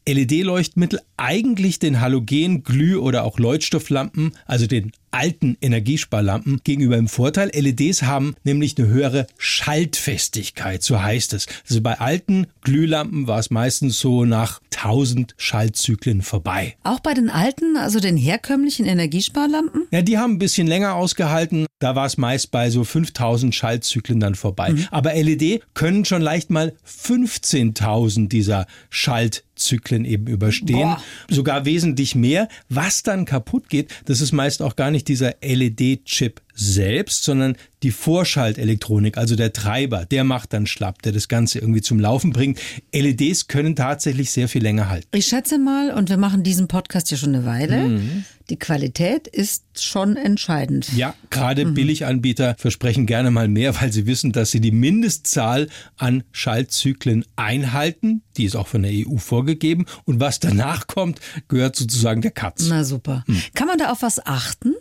LED-Leuchtmittel 0.54 1.00
eigentlich 1.18 1.80
den 1.80 2.00
Halogen-, 2.00 2.64
Glüh- 2.64 2.98
oder 2.98 3.24
auch 3.24 3.40
Leuchtstofflampen, 3.40 4.34
also 4.46 4.68
den 4.68 4.92
alten 5.12 5.58
Energiesparlampen 5.62 6.62
gegenüber 6.64 6.98
im 6.98 7.08
Vorteil. 7.08 7.52
LEDs 7.54 8.02
haben 8.02 8.36
nämlich 8.44 8.78
eine 8.78 8.88
höhere 8.88 9.28
Schaltfestigkeit, 9.38 10.82
so 10.82 11.02
heißt 11.02 11.34
es. 11.34 11.46
Also 11.70 11.82
bei 11.82 12.00
alten 12.00 12.48
Glühlampen 12.62 13.28
war 13.28 13.40
es 13.40 13.52
meistens 13.52 14.00
so 14.00 14.26
nach 14.26 14.60
1000 14.76 15.36
Schaltzyklen 15.38 16.24
vorbei. 16.24 16.76
Auch 16.84 17.00
bei 17.00 17.14
den 17.14 17.30
alten, 17.30 17.78
also 17.78 18.00
den 18.00 18.18
herkömmlichen 18.18 18.86
Energiesparlampen? 18.86 19.84
Ja, 19.92 20.02
die 20.02 20.18
haben 20.18 20.34
ein 20.34 20.40
bisschen 20.40 20.66
länger 20.66 20.96
ausgehalten. 20.96 21.68
Da 21.78 21.96
war 21.96 22.08
es 22.08 22.18
meist 22.18 22.50
bei 22.50 22.72
so 22.72 22.84
5000 22.84 23.54
Schaltzyklen 23.54 24.20
dann 24.20 24.34
vorbei. 24.34 24.72
Mhm. 24.72 24.88
Aber 24.90 25.14
LED 25.14 25.62
können 25.76 26.06
schon 26.06 26.24
leicht 26.24 26.50
mal 26.50 26.74
15.000 26.88 28.30
dieser 28.30 28.66
Schaltzyklen 28.90 29.53
Zyklen 29.64 30.06
eben 30.06 30.28
überstehen. 30.28 30.80
Boah. 30.80 31.02
Sogar 31.30 31.66
wesentlich 31.66 32.16
mehr. 32.16 32.48
Was 32.70 33.04
dann 33.04 33.26
kaputt 33.26 33.70
geht, 33.70 33.94
das 34.06 34.22
ist 34.22 34.32
meist 34.32 34.62
auch 34.62 34.76
gar 34.76 34.92
nicht 34.92 35.08
dieser 35.08 35.36
LED-Chip 35.42 36.42
selbst, 36.56 37.24
sondern 37.24 37.56
die 37.84 37.92
Vorschaltelektronik, 37.92 39.18
also 39.18 39.36
der 39.36 39.52
Treiber, 39.52 40.06
der 40.06 40.24
macht 40.24 40.54
dann 40.54 40.66
schlapp, 40.66 41.02
der 41.02 41.12
das 41.12 41.28
Ganze 41.28 41.60
irgendwie 41.60 41.82
zum 41.82 42.00
Laufen 42.00 42.32
bringt. 42.32 42.60
LEDs 42.94 43.48
können 43.48 43.76
tatsächlich 43.76 44.32
sehr 44.32 44.48
viel 44.48 44.64
länger 44.64 44.90
halten. 44.90 45.08
Ich 45.14 45.26
schätze 45.26 45.60
mal, 45.60 45.92
und 45.92 46.10
wir 46.10 46.18
machen 46.18 46.44
diesen 46.44 46.68
Podcast 46.68 47.12
ja 47.12 47.18
schon 47.18 47.36
eine 47.36 47.46
Weile, 47.46 47.90
mhm. 47.90 48.24
die 48.50 48.58
Qualität 48.58 49.28
ist 49.28 49.66
schon 49.82 50.16
entscheidend. 50.16 50.94
Ja, 50.96 51.14
gerade 51.30 51.66
mhm. 51.66 51.74
Billiganbieter 51.74 52.56
versprechen 52.58 53.06
gerne 53.06 53.32
mal 53.32 53.50
mehr, 53.50 53.80
weil 53.82 53.92
sie 53.92 54.06
wissen, 54.06 54.32
dass 54.32 54.52
sie 54.52 54.62
die 54.62 54.72
Mindestzahl 54.72 55.68
an 55.98 56.24
Schaltzyklen 56.32 57.26
einhalten. 57.36 58.22
Die 58.38 58.46
ist 58.46 58.56
auch 58.56 58.68
von 58.68 58.84
der 58.84 58.92
EU 58.94 59.18
vorgegeben. 59.18 59.86
Und 60.06 60.20
was 60.22 60.40
danach 60.40 60.88
kommt, 60.88 61.20
gehört 61.50 61.76
sozusagen 61.76 62.22
der 62.22 62.32
Katz. 62.32 62.68
Na 62.70 62.84
super. 62.86 63.26
Mhm. 63.28 63.42
Kann 63.54 63.68
man 63.68 63.78
da 63.78 63.92
auf 63.92 64.02
was 64.02 64.26
achten? 64.26 64.74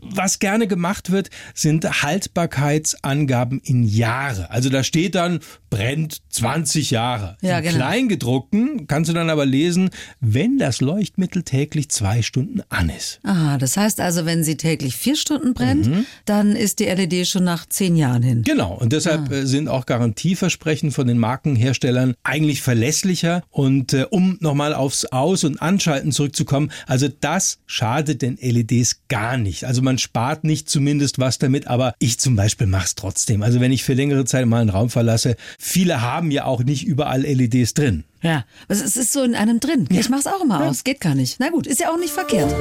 Was 0.00 0.38
gerne 0.38 0.66
gemacht 0.66 1.10
wird, 1.10 1.30
sind 1.54 2.02
Haltbarkeitsangaben 2.02 3.60
in 3.60 3.82
Jahre. 3.82 4.50
Also 4.50 4.70
da 4.70 4.84
steht 4.84 5.14
dann, 5.14 5.40
brennt 5.70 6.22
20 6.30 6.90
Jahre. 6.90 7.36
Ja, 7.42 7.58
Im 7.58 7.64
genau. 7.64 7.76
Kleingedruckten 7.76 8.86
kannst 8.86 9.10
du 9.10 9.14
dann 9.14 9.30
aber 9.30 9.44
lesen, 9.44 9.90
wenn 10.20 10.58
das 10.58 10.80
Leuchtmittel 10.80 11.42
täglich 11.42 11.90
zwei 11.90 12.22
Stunden 12.22 12.62
an 12.68 12.90
ist. 12.90 13.20
Aha, 13.22 13.58
das 13.58 13.76
heißt 13.76 14.00
also, 14.00 14.24
wenn 14.24 14.44
sie 14.44 14.56
täglich 14.56 14.96
vier 14.96 15.16
Stunden 15.16 15.54
brennt, 15.54 15.86
mhm. 15.86 16.06
dann 16.24 16.56
ist 16.56 16.78
die 16.78 16.84
LED 16.84 17.26
schon 17.26 17.44
nach 17.44 17.66
zehn 17.66 17.96
Jahren 17.96 18.22
hin. 18.22 18.42
Genau, 18.42 18.74
und 18.74 18.92
deshalb 18.92 19.30
ah. 19.30 19.44
sind 19.46 19.68
auch 19.68 19.86
Garantieversprechen 19.86 20.90
von 20.90 21.06
den 21.06 21.18
Markenherstellern 21.18 22.14
eigentlich 22.22 22.62
verlässlicher. 22.62 23.42
Und 23.50 23.92
äh, 23.92 24.06
um 24.10 24.38
nochmal 24.40 24.74
aufs 24.74 25.04
Aus- 25.06 25.44
und 25.44 25.60
Anschalten 25.60 26.12
zurückzukommen, 26.12 26.70
also 26.86 27.08
das 27.08 27.58
schadet 27.66 28.22
den 28.22 28.36
LEDs 28.40 29.02
gar 29.08 29.36
nicht 29.36 29.47
nicht. 29.48 29.64
Also 29.64 29.80
man 29.80 29.96
spart 29.96 30.44
nicht 30.44 30.68
zumindest 30.68 31.18
was 31.18 31.38
damit, 31.38 31.66
aber 31.66 31.94
ich 31.98 32.18
zum 32.18 32.36
Beispiel 32.36 32.66
mache 32.66 32.84
es 32.84 32.94
trotzdem. 32.94 33.42
Also 33.42 33.60
wenn 33.60 33.72
ich 33.72 33.82
für 33.82 33.94
längere 33.94 34.26
Zeit 34.26 34.46
mal 34.46 34.60
einen 34.60 34.70
Raum 34.70 34.90
verlasse, 34.90 35.36
viele 35.58 36.02
haben 36.02 36.30
ja 36.30 36.44
auch 36.44 36.62
nicht 36.62 36.86
überall 36.86 37.22
LEDs 37.22 37.72
drin. 37.72 38.04
Ja, 38.22 38.44
es 38.68 38.80
ist 38.82 39.12
so 39.12 39.22
in 39.22 39.34
einem 39.34 39.58
drin. 39.58 39.88
Ich 39.90 40.10
mache 40.10 40.20
es 40.20 40.26
auch 40.26 40.42
immer 40.42 40.68
aus, 40.68 40.84
geht 40.84 41.00
gar 41.00 41.14
nicht. 41.14 41.36
Na 41.40 41.48
gut, 41.48 41.66
ist 41.66 41.80
ja 41.80 41.90
auch 41.90 41.98
nicht 41.98 42.12
verkehrt. 42.12 42.54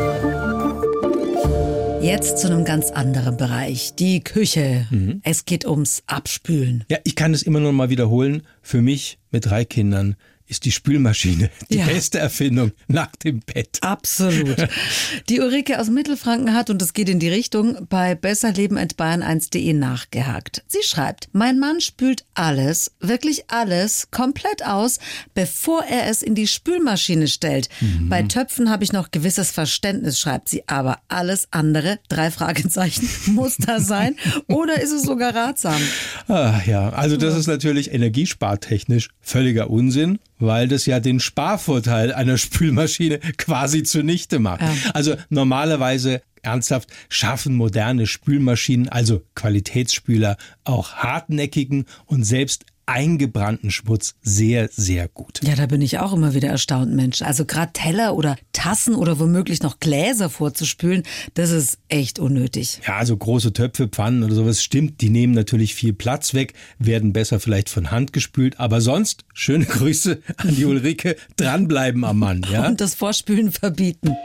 Jetzt 2.02 2.38
zu 2.38 2.48
einem 2.48 2.64
ganz 2.64 2.92
anderen 2.92 3.36
Bereich, 3.36 3.94
die 3.96 4.24
Küche. 4.24 4.88
Mhm. 4.90 5.20
Es 5.24 5.44
geht 5.44 5.66
ums 5.66 6.04
Abspülen. 6.06 6.86
Ja, 6.90 7.00
ich 7.04 7.16
kann 7.16 7.34
es 7.34 7.42
immer 7.42 7.60
nur 7.60 7.74
mal 7.74 7.90
wiederholen. 7.90 8.44
Für 8.62 8.82
mich 8.82 9.18
mit 9.32 9.48
drei 9.48 9.66
Kindern 9.66 10.16
ist 10.48 10.66
die 10.66 10.72
Spülmaschine 10.72 11.50
die 11.70 11.78
Ja. 11.78 11.86
beste 11.86 12.20
Erfindung 12.20 12.72
nach 12.88 13.16
dem 13.18 13.40
Bett. 13.42 13.78
Absolut. 13.82 14.56
Die 15.30 15.40
Ulrike 15.42 15.80
aus 15.80 15.90
Mittelfranken 15.90 16.54
hat, 16.54 16.70
und 16.70 16.82
es 16.82 16.94
geht 16.94 17.10
in 17.10 17.20
die 17.20 17.28
Richtung, 17.30 17.86
bei 17.90 18.16
besserleben.bayern1.de 18.16 19.74
nachgehakt. 19.74 20.64
Sie 20.68 20.84
schreibt, 20.84 21.30
mein 21.34 21.60
Mann 21.60 21.82
spült 21.82 22.26
alles, 22.34 22.92
wirklich 23.00 23.50
alles, 23.50 24.10
komplett 24.12 24.66
aus, 24.66 25.00
bevor 25.34 25.84
er 25.84 26.08
es 26.10 26.22
in 26.22 26.36
die 26.36 26.48
Spülmaschine 26.48 27.28
stellt. 27.28 27.70
Bei 28.10 28.24
Töpfen 28.24 28.70
habe 28.70 28.84
ich 28.84 28.94
noch 28.94 29.12
gewisses 29.12 29.52
Verständnis, 29.52 30.20
schreibt 30.20 30.50
sie, 30.50 30.64
aber 30.68 31.00
alles 31.08 31.48
andere, 31.52 32.00
drei 32.10 32.32
Fragezeichen, 32.32 33.08
muss 33.28 33.58
da 33.58 33.80
sein 33.80 34.16
oder 34.48 34.82
ist 34.82 34.92
es 34.92 35.04
sogar 35.04 35.36
ratsam? 35.36 35.82
Ah, 36.28 36.62
ja, 36.66 36.90
also 36.90 37.18
das 37.18 37.36
ist 37.38 37.48
natürlich 37.48 37.92
energiespartechnisch 37.94 39.10
völliger 39.22 39.70
Unsinn, 39.70 40.20
weil 40.40 40.68
das 40.68 40.86
ja 40.86 41.00
den 41.00 41.20
Sparvorteil 41.20 42.14
einer 42.14 42.38
Spülmaschine 42.38 43.20
quasi 43.38 43.84
zunichte 43.84 44.40
macht. 44.40 44.62
Also 44.94 45.16
normalerweise 45.30 46.22
ernsthaft 46.42 46.90
schaffen 47.10 47.56
moderne 47.56 48.08
Spülmaschinen, 48.08 48.90
also 48.90 49.22
Qualitätsspüler, 49.36 50.38
auch 50.64 50.94
hartnäckigen 50.94 51.86
und 52.06 52.24
selbst 52.24 52.66
eingebrannten 52.88 53.70
Schmutz 53.70 54.16
sehr, 54.22 54.70
sehr 54.72 55.08
gut. 55.08 55.42
Ja, 55.44 55.56
da 55.56 55.68
bin 55.68 55.82
ich 55.82 56.00
auch 56.00 56.14
immer 56.14 56.34
wieder 56.34 56.50
erstaunt, 56.50 56.94
Mensch. 56.94 57.22
Also 57.22 57.46
gerade 57.46 57.74
Teller 57.74 58.16
oder 58.16 58.38
Tassen 58.54 58.96
oder 58.96 59.20
womöglich 59.20 59.62
noch 59.62 59.80
Gläser 59.80 60.30
vorzuspülen, 60.30 61.04
das 61.36 61.52
ist 61.52 61.80
echt 61.90 62.18
unnötig. 62.18 62.80
Ja, 62.88 62.98
also 62.98 63.16
große 63.16 63.54
Töpfe, 63.54 63.88
Pfannen 63.88 64.24
oder 64.24 64.34
sowas 64.34 64.64
stimmt, 64.64 65.02
die 65.02 65.10
nehmen 65.10 65.34
natürlich 65.34 65.76
viel 65.76 65.94
Platz 65.94 66.34
weg, 66.34 66.54
werden 66.80 67.14
besser 67.14 67.40
vielleicht 67.40 67.70
von 67.70 67.92
Hand 67.92 68.14
gespült, 68.14 68.60
aber 68.60 68.82
sonst 68.82 69.26
schöne 69.34 69.66
Grüße 69.68 70.22
an 70.38 70.56
die 70.56 70.66
Ulrike, 70.66 71.18
dranbleiben 71.36 72.04
am 72.04 72.20
Mann, 72.20 72.46
ja? 72.52 72.68
Und 72.68 72.82
das 72.82 72.96
Vorspülen 72.96 73.52
verbieten. 73.52 74.16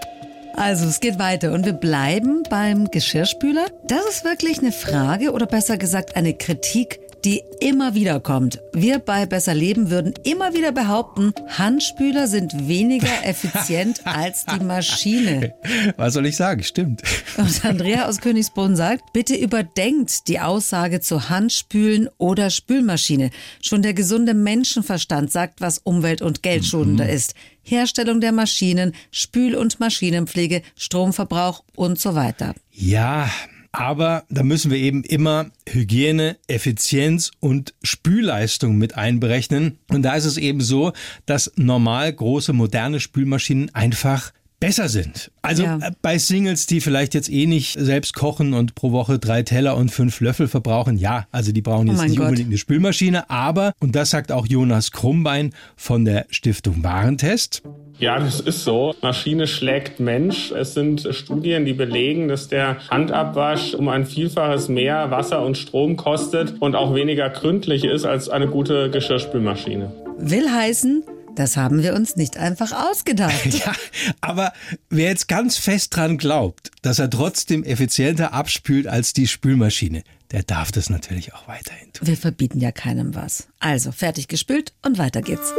Also, 0.54 0.87
es 0.87 1.00
geht 1.00 1.19
weiter 1.19 1.52
und 1.52 1.64
wir 1.64 1.73
bleiben 1.73 2.42
beim 2.50 2.90
Geschirrspüler. 2.90 3.66
Das 3.88 4.04
ist 4.11 4.25
wirklich 4.25 4.59
eine 4.59 4.73
Frage 4.73 5.33
oder 5.33 5.47
besser 5.47 5.78
gesagt 5.78 6.14
eine 6.14 6.35
Kritik, 6.35 7.00
die 7.25 7.43
immer 7.61 7.95
wieder 7.95 8.21
kommt. 8.21 8.61
Wir 8.73 8.99
bei 8.99 9.26
Besser 9.26 9.55
Leben 9.55 9.91
würden 9.91 10.14
immer 10.25 10.55
wieder 10.55 10.73
behaupten, 10.73 11.33
Handspüler 11.49 12.26
sind 12.26 12.69
weniger 12.69 13.12
effizient 13.25 14.07
als 14.07 14.45
die 14.45 14.64
Maschine. 14.64 15.55
Was 15.97 16.14
soll 16.14 16.26
ich 16.26 16.37
sagen? 16.37 16.62
Stimmt. 16.62 17.02
Und 17.37 17.64
Andrea 17.64 18.07
aus 18.07 18.21
Königsbrunn 18.21 18.76
sagt, 18.76 19.12
bitte 19.12 19.37
überdenkt 19.37 20.29
die 20.29 20.41
Aussage 20.41 21.00
zu 21.00 21.29
Handspülen 21.29 22.09
oder 22.19 22.50
Spülmaschine. 22.50 23.31
Schon 23.61 23.83
der 23.83 23.95
gesunde 23.95 24.35
Menschenverstand 24.35 25.31
sagt, 25.31 25.61
was 25.61 25.79
umwelt- 25.79 26.23
und 26.23 26.43
geldschonender 26.43 27.09
ist. 27.09 27.35
Herstellung 27.62 28.21
der 28.21 28.33
Maschinen, 28.33 28.95
Spül- 29.12 29.55
und 29.55 29.79
Maschinenpflege, 29.79 30.62
Stromverbrauch 30.76 31.62
und 31.76 32.00
so 32.00 32.14
weiter. 32.14 32.55
Ja, 32.73 33.31
aber 33.73 34.25
da 34.29 34.43
müssen 34.43 34.71
wir 34.71 34.79
eben 34.79 35.02
immer 35.02 35.50
Hygiene, 35.67 36.37
Effizienz 36.47 37.31
und 37.41 37.75
Spülleistung 37.83 38.76
mit 38.76 38.97
einberechnen. 38.97 39.79
Und 39.88 40.02
da 40.02 40.14
ist 40.14 40.26
es 40.26 40.37
eben 40.37 40.61
so, 40.61 40.93
dass 41.25 41.52
normal 41.57 42.12
große 42.12 42.52
moderne 42.52 43.00
Spülmaschinen 43.00 43.75
einfach 43.75 44.33
besser 44.62 44.88
sind. 44.88 45.31
Also 45.42 45.64
Ja. 45.64 45.78
äh, 45.78 45.90
bei 46.02 46.19
Singles, 46.19 46.66
die 46.66 46.81
vielleicht 46.81 47.14
jetzt 47.14 47.28
eh 47.31 47.47
nicht 47.47 47.78
selbst 47.78 48.14
kochen 48.14 48.54
und 48.54 48.75
pro 48.75 48.92
Woche 48.92 49.19
drei 49.19 49.42
Teller 49.42 49.76
und 49.76 49.90
fünf 49.90 50.21
Löffel 50.21 50.49
verbrauchen, 50.49 50.97
ja, 50.97 51.26
also 51.33 51.52
die 51.52 51.62
brauchen 51.62 51.88
Oh 51.88 51.92
jetzt 51.92 51.99
mein 51.99 52.09
nicht 52.11 52.19
Gott. 52.19 52.26
unbedingt 52.28 52.49
eine 52.49 52.59
Spülmaschine, 52.59 53.28
aber, 53.28 53.73
und 53.81 53.95
das 53.97 54.11
sagt 54.11 54.33
auch 54.33 54.47
Jonas 54.47 54.90
Krummbein 54.92 55.52
von 55.76 56.04
der 56.04 56.26
Stiftung 56.31 56.83
Warentest, 56.85 57.62
Ja, 57.99 58.19
das 58.19 58.40
ist 58.40 58.64
so. 58.64 58.95
Maschine 59.02 59.47
schlägt 59.47 60.00
Mensch. 60.00 60.50
Es 60.50 60.75
sind 60.75 61.07
Studien, 61.12 61.64
die 61.64 61.73
belegen, 61.75 62.26
dass 62.28 62.49
der 62.49 62.78
Handabwasch 62.90 63.75
um 63.75 63.88
ein 63.88 64.07
Vielfaches 64.07 64.69
mehr 64.69 65.11
Wasser 65.12 65.45
und 65.45 65.57
Strom 65.57 65.97
kostet 65.97 66.54
und 66.61 66.75
auch 66.75 66.95
weniger 66.95 67.28
gründlich 67.31 67.85
ist 67.85 68.04
als 68.04 68.28
eine 68.28 68.49
gute 68.49 68.90
Geschirrspülmaschine. 68.90 69.92
Will 70.19 70.49
heißen, 70.50 71.04
das 71.34 71.56
haben 71.56 71.82
wir 71.82 71.94
uns 71.94 72.16
nicht 72.16 72.36
einfach 72.36 72.72
ausgedacht. 72.72 73.32
Ja, 73.52 73.72
aber 74.20 74.52
wer 74.90 75.08
jetzt 75.10 75.28
ganz 75.28 75.56
fest 75.56 75.94
dran 75.94 76.16
glaubt, 76.16 76.70
dass 76.80 76.98
er 76.98 77.10
trotzdem 77.10 77.64
effizienter 77.64 78.32
abspült 78.32 78.86
als 78.86 79.12
die 79.12 79.26
Spülmaschine, 79.26 80.02
der 80.30 80.42
darf 80.42 80.72
das 80.72 80.90
natürlich 80.90 81.34
auch 81.34 81.46
weiterhin 81.46 81.92
tun. 81.92 82.08
Wir 82.08 82.16
verbieten 82.16 82.58
ja 82.58 82.72
keinem 82.72 83.14
was. 83.14 83.48
Also, 83.60 83.92
fertig 83.92 84.28
gespült 84.28 84.72
und 84.82 84.98
weiter 84.98 85.22
geht's. 85.22 85.52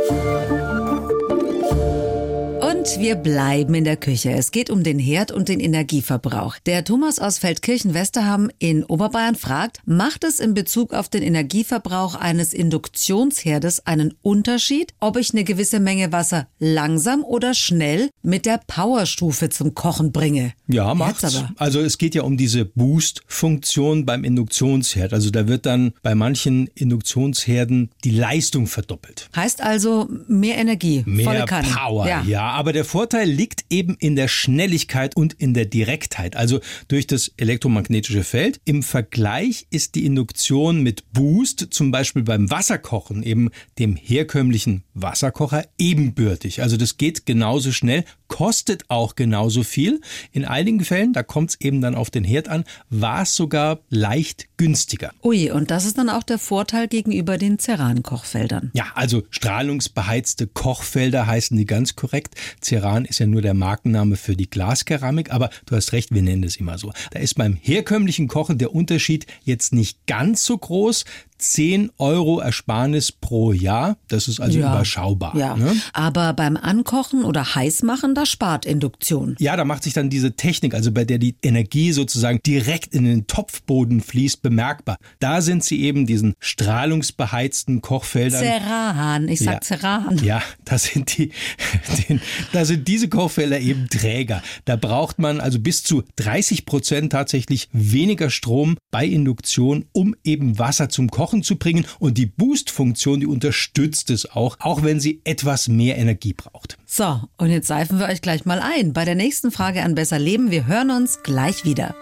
Und 2.83 2.99
wir 2.99 3.15
bleiben 3.15 3.75
in 3.75 3.85
der 3.85 3.95
Küche. 3.95 4.31
Es 4.31 4.51
geht 4.51 4.69
um 4.69 4.83
den 4.83 4.99
Herd 4.99 5.31
und 5.31 5.47
den 5.47 5.61
Energieverbrauch. 5.61 6.57
Der 6.65 6.83
Thomas 6.83 7.17
aus 7.17 7.37
Feldkirchen-Westerham 7.37 8.49
in 8.59 8.83
Oberbayern 8.83 9.35
fragt, 9.35 9.79
macht 9.85 10.25
es 10.25 10.41
in 10.41 10.53
Bezug 10.53 10.93
auf 10.93 11.07
den 11.07 11.23
Energieverbrauch 11.23 12.15
eines 12.15 12.53
Induktionsherdes 12.53 13.87
einen 13.87 14.15
Unterschied, 14.21 14.93
ob 14.99 15.15
ich 15.15 15.31
eine 15.31 15.45
gewisse 15.45 15.79
Menge 15.79 16.11
Wasser 16.11 16.49
langsam 16.59 17.23
oder 17.23 17.53
schnell 17.53 18.09
mit 18.21 18.45
der 18.45 18.59
Powerstufe 18.67 19.47
zum 19.47 19.75
Kochen 19.75 20.11
bringe? 20.11 20.51
Ja, 20.67 20.93
macht's. 20.93 21.23
aber. 21.23 21.51
Also 21.55 21.79
es 21.79 21.97
geht 21.97 22.15
ja 22.15 22.23
um 22.23 22.35
diese 22.35 22.65
Boost-Funktion 22.65 24.05
beim 24.05 24.25
Induktionsherd. 24.25 25.13
Also 25.13 25.29
da 25.29 25.47
wird 25.47 25.65
dann 25.65 25.93
bei 26.01 26.15
manchen 26.15 26.67
Induktionsherden 26.75 27.91
die 28.03 28.11
Leistung 28.11 28.67
verdoppelt. 28.67 29.29
Heißt 29.33 29.61
also 29.61 30.09
mehr 30.27 30.57
Energie, 30.57 31.03
volle 31.03 31.37
Mehr 31.37 31.45
Kanne. 31.45 31.69
Power, 31.69 32.07
ja. 32.27 32.41
Aber 32.41 32.72
der 32.73 32.85
Vorteil 32.85 33.29
liegt 33.29 33.65
eben 33.69 33.95
in 33.99 34.15
der 34.15 34.27
Schnelligkeit 34.27 35.15
und 35.15 35.33
in 35.33 35.53
der 35.53 35.65
Direktheit, 35.65 36.35
also 36.35 36.59
durch 36.87 37.07
das 37.07 37.31
elektromagnetische 37.37 38.23
Feld. 38.23 38.59
Im 38.65 38.83
Vergleich 38.83 39.67
ist 39.69 39.95
die 39.95 40.05
Induktion 40.05 40.83
mit 40.83 41.11
Boost, 41.13 41.67
zum 41.71 41.91
Beispiel 41.91 42.23
beim 42.23 42.51
Wasserkochen, 42.51 43.23
eben 43.23 43.49
dem 43.79 43.95
herkömmlichen 43.95 44.83
Wasserkocher, 44.93 45.65
ebenbürtig. 45.77 46.61
Also 46.61 46.77
das 46.77 46.97
geht 46.97 47.25
genauso 47.25 47.71
schnell, 47.71 48.03
kostet 48.27 48.85
auch 48.87 49.15
genauso 49.15 49.63
viel. 49.63 50.01
In 50.31 50.43
einigen 50.43 50.83
Fällen, 50.83 51.13
da 51.13 51.21
kommt 51.21 51.51
es 51.51 51.61
eben 51.61 51.81
dann 51.81 51.93
auf 51.93 52.09
den 52.09 52.23
Herd 52.23 52.47
an, 52.47 52.63
war 52.89 53.21
es 53.21 53.35
sogar 53.35 53.79
leicht 53.89 54.47
günstiger. 54.57 55.11
Ui, 55.23 55.51
und 55.51 55.69
das 55.69 55.85
ist 55.85 55.99
dann 55.99 56.09
auch 56.09 56.23
der 56.23 56.39
Vorteil 56.39 56.87
gegenüber 56.87 57.37
den 57.37 57.59
Ceran-Kochfeldern. 57.59 58.71
Ja, 58.73 58.85
also 58.95 59.21
strahlungsbeheizte 59.29 60.47
Kochfelder 60.47 61.27
heißen 61.27 61.55
die 61.55 61.65
ganz 61.65 61.95
korrekt. 61.95 62.33
Ceran 62.63 63.05
ist 63.05 63.19
ja 63.19 63.27
nur 63.27 63.41
der 63.41 63.53
Markenname 63.53 64.15
für 64.15 64.35
die 64.35 64.49
Glaskeramik, 64.49 65.31
aber 65.31 65.49
du 65.65 65.75
hast 65.75 65.93
recht, 65.93 66.13
wir 66.13 66.21
nennen 66.21 66.43
es 66.43 66.55
immer 66.55 66.77
so. 66.77 66.91
Da 67.11 67.19
ist 67.19 67.35
beim 67.35 67.55
herkömmlichen 67.61 68.27
Kochen 68.27 68.57
der 68.57 68.73
Unterschied 68.73 69.27
jetzt 69.43 69.73
nicht 69.73 70.05
ganz 70.07 70.45
so 70.45 70.57
groß. 70.57 71.05
10 71.37 71.91
Euro 71.97 72.39
Ersparnis 72.39 73.11
pro 73.11 73.51
Jahr, 73.53 73.97
das 74.07 74.27
ist 74.27 74.39
also 74.39 74.59
überschaubar. 74.59 75.35
Ja, 75.35 75.55
Ne? 75.55 75.75
aber 75.93 76.33
beim 76.33 76.57
Ankochen 76.57 77.23
oder 77.23 77.55
Heißmachen, 77.55 78.15
da 78.15 78.25
spart 78.25 78.65
Induktion. 78.65 79.35
Ja, 79.39 79.55
da 79.55 79.65
macht 79.65 79.83
sich 79.83 79.93
dann 79.93 80.09
diese 80.09 80.35
Technik, 80.35 80.73
also 80.73 80.91
bei 80.91 81.05
der 81.05 81.17
die 81.17 81.35
Energie 81.41 81.91
sozusagen 81.91 82.39
direkt 82.45 82.93
in 82.93 83.03
den 83.05 83.27
Topfboden 83.27 84.01
fließt, 84.01 84.41
bemerkbar. 84.41 84.97
Da 85.19 85.41
sind 85.41 85.63
sie 85.63 85.81
eben 85.81 86.05
diesen 86.05 86.33
strahlungsbeheizten 86.39 87.81
Kochfeldern. 87.81 88.41
Ceran, 88.43 89.27
ich 89.27 89.39
sag 89.39 89.53
Ja. 89.55 89.61
Ceran. 89.61 90.17
Ja, 90.23 90.41
da 90.65 90.77
sind 90.77 91.17
die, 91.17 91.31
den, 92.09 92.21
da 92.51 92.65
sind 92.65 92.87
diese 92.87 93.09
Kochfelder 93.09 93.59
eben 93.59 93.87
Träger. 93.89 94.41
Da 94.65 94.75
braucht 94.75 95.19
man 95.19 95.39
also 95.39 95.59
bis 95.59 95.83
zu 95.83 96.03
30 96.17 96.65
Prozent 96.65 97.11
tatsächlich 97.11 97.69
weniger 97.71 98.29
Strom 98.29 98.77
bei 98.91 99.05
Induktion, 99.05 99.85
um 99.91 100.15
eben 100.23 100.59
Wasser 100.59 100.89
zum 100.89 101.09
Kochen 101.09 101.22
zu 101.31 101.55
bringen. 101.55 101.85
Und 101.99 102.17
die 102.17 102.25
Boost-Funktion, 102.25 103.21
die 103.21 103.25
unterstützt 103.25 104.09
es 104.09 104.29
auch, 104.29 104.57
auch 104.59 104.83
wenn 104.83 104.99
sie 104.99 105.21
etwas 105.23 105.67
mehr 105.67 105.97
Energie 105.97 106.33
braucht. 106.33 106.77
So, 106.85 107.21
und 107.37 107.49
jetzt 107.49 107.67
seifen 107.67 107.99
wir 107.99 108.07
euch 108.07 108.21
gleich 108.21 108.45
mal 108.45 108.59
ein. 108.59 108.93
Bei 108.93 109.05
der 109.05 109.15
nächsten 109.15 109.51
Frage 109.51 109.83
an 109.83 109.95
Besser 109.95 110.19
Leben. 110.19 110.51
Wir 110.51 110.67
hören 110.67 110.91
uns 110.91 111.23
gleich 111.23 111.65
wieder. 111.65 111.95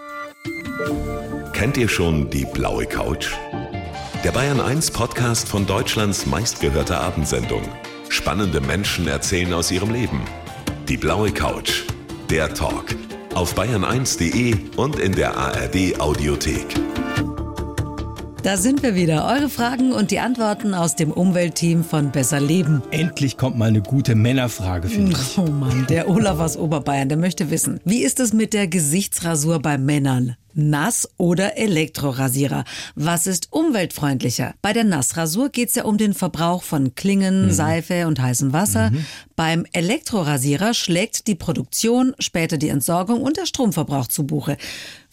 Kennt 1.52 1.76
ihr 1.76 1.88
schon 1.88 2.28
die 2.30 2.44
blaue 2.44 2.86
Couch? 2.86 3.28
Der 4.24 4.32
Bayern 4.32 4.60
1 4.60 4.90
Podcast 4.90 5.48
von 5.48 5.66
Deutschlands 5.66 6.26
meistgehörter 6.26 7.00
Abendsendung. 7.00 7.62
Spannende 8.08 8.60
Menschen 8.60 9.06
erzählen 9.08 9.52
aus 9.54 9.70
ihrem 9.70 9.92
Leben. 9.92 10.20
Die 10.88 10.96
blaue 10.96 11.32
Couch. 11.32 11.84
Der 12.30 12.52
Talk. 12.52 12.94
auf 13.34 13.56
bayern1.de 13.56 14.54
und 14.76 14.98
in 14.98 15.12
der 15.12 15.36
ARD 15.36 15.98
Audiothek. 16.00 16.66
Da 18.42 18.56
sind 18.56 18.82
wir 18.82 18.96
wieder. 18.96 19.24
Eure 19.28 19.48
Fragen 19.48 19.92
und 19.92 20.10
die 20.10 20.18
Antworten 20.18 20.74
aus 20.74 20.96
dem 20.96 21.12
Umweltteam 21.12 21.84
von 21.84 22.10
Besser 22.10 22.40
Leben. 22.40 22.82
Endlich 22.90 23.36
kommt 23.36 23.56
mal 23.56 23.68
eine 23.68 23.82
gute 23.82 24.16
Männerfrage, 24.16 24.88
finde 24.88 25.12
ich. 25.12 25.38
Oh 25.38 25.46
Mann, 25.46 25.86
der 25.88 26.08
Olaf 26.08 26.40
aus 26.40 26.56
Oberbayern, 26.56 27.08
der 27.08 27.18
möchte 27.18 27.52
wissen, 27.52 27.78
wie 27.84 28.02
ist 28.02 28.18
es 28.18 28.32
mit 28.32 28.52
der 28.52 28.66
Gesichtsrasur 28.66 29.60
bei 29.60 29.78
Männern? 29.78 30.36
Nass- 30.54 31.08
oder 31.16 31.56
Elektrorasierer? 31.56 32.64
Was 32.94 33.26
ist 33.26 33.48
umweltfreundlicher? 33.52 34.54
Bei 34.62 34.72
der 34.72 34.84
Nassrasur 34.84 35.48
geht 35.50 35.70
es 35.70 35.74
ja 35.74 35.84
um 35.84 35.98
den 35.98 36.14
Verbrauch 36.14 36.62
von 36.62 36.94
Klingen, 36.94 37.46
Mhm. 37.46 37.52
Seife 37.52 38.06
und 38.06 38.20
heißem 38.20 38.52
Wasser. 38.52 38.92
Beim 39.36 39.64
Elektrorasierer 39.72 40.74
schlägt 40.74 41.26
die 41.26 41.34
Produktion, 41.34 42.14
später 42.18 42.58
die 42.58 42.68
Entsorgung 42.68 43.22
und 43.22 43.36
der 43.36 43.46
Stromverbrauch 43.46 44.06
zu 44.08 44.24
Buche. 44.24 44.56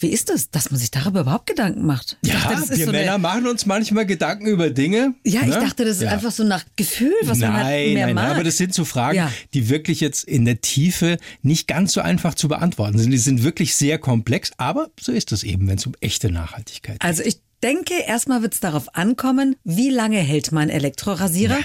Wie 0.01 0.07
ist 0.07 0.29
es, 0.29 0.49
dass 0.49 0.71
man 0.71 0.79
sich 0.79 0.91
darüber 0.91 1.21
überhaupt 1.21 1.47
Gedanken 1.47 1.85
macht? 1.85 2.17
Ich 2.21 2.29
Ja, 2.29 2.35
dachte, 2.39 2.55
das 2.61 2.69
ist 2.69 2.77
wir 2.79 2.85
so 2.85 2.91
Männer 2.93 3.17
machen 3.17 3.47
uns 3.47 3.65
manchmal 3.65 4.05
Gedanken 4.05 4.47
über 4.47 4.69
Dinge. 4.69 5.13
Ja, 5.25 5.41
ich 5.41 5.47
ne? 5.47 5.59
dachte, 5.59 5.83
das 5.83 5.97
ist 5.97 6.03
Ja. 6.03 6.11
einfach 6.11 6.31
so 6.31 6.43
nach 6.45 6.63
Gefühl, 6.77 7.13
was 7.23 7.39
nein, 7.39 7.51
man 7.53 7.63
halt 7.65 7.93
mehr 7.93 8.05
nein, 8.05 8.15
mag. 8.15 8.23
nein, 8.25 8.33
aber 8.35 8.43
das 8.45 8.55
sind 8.57 8.73
so 8.73 8.85
Fragen, 8.85 9.17
Ja. 9.17 9.31
die 9.53 9.67
wirklich 9.69 9.99
jetzt 9.99 10.23
in 10.23 10.45
der 10.45 10.61
Tiefe 10.61 11.17
nicht 11.41 11.67
ganz 11.67 11.91
so 11.93 11.99
einfach 12.01 12.33
zu 12.33 12.47
beantworten 12.47 12.97
sind. 12.97 13.11
Die 13.11 13.17
sind 13.17 13.43
wirklich 13.43 13.75
sehr 13.75 13.97
komplex, 13.97 14.51
aber 14.57 14.89
so 14.99 15.11
ist 15.11 15.28
es 15.31 15.43
eben, 15.43 15.67
wenn 15.67 15.77
es 15.77 15.85
um 15.85 15.95
echte 16.01 16.31
Nachhaltigkeit 16.31 16.99
geht. 16.99 17.03
Also 17.03 17.23
ich 17.23 17.41
denke, 17.63 17.93
erstmal 18.07 18.41
wird 18.41 18.53
es 18.53 18.59
darauf 18.59 18.95
ankommen, 18.95 19.55
wie 19.63 19.89
lange 19.89 20.17
hält 20.19 20.51
mein 20.51 20.69
Elektrorasierer 20.69 21.57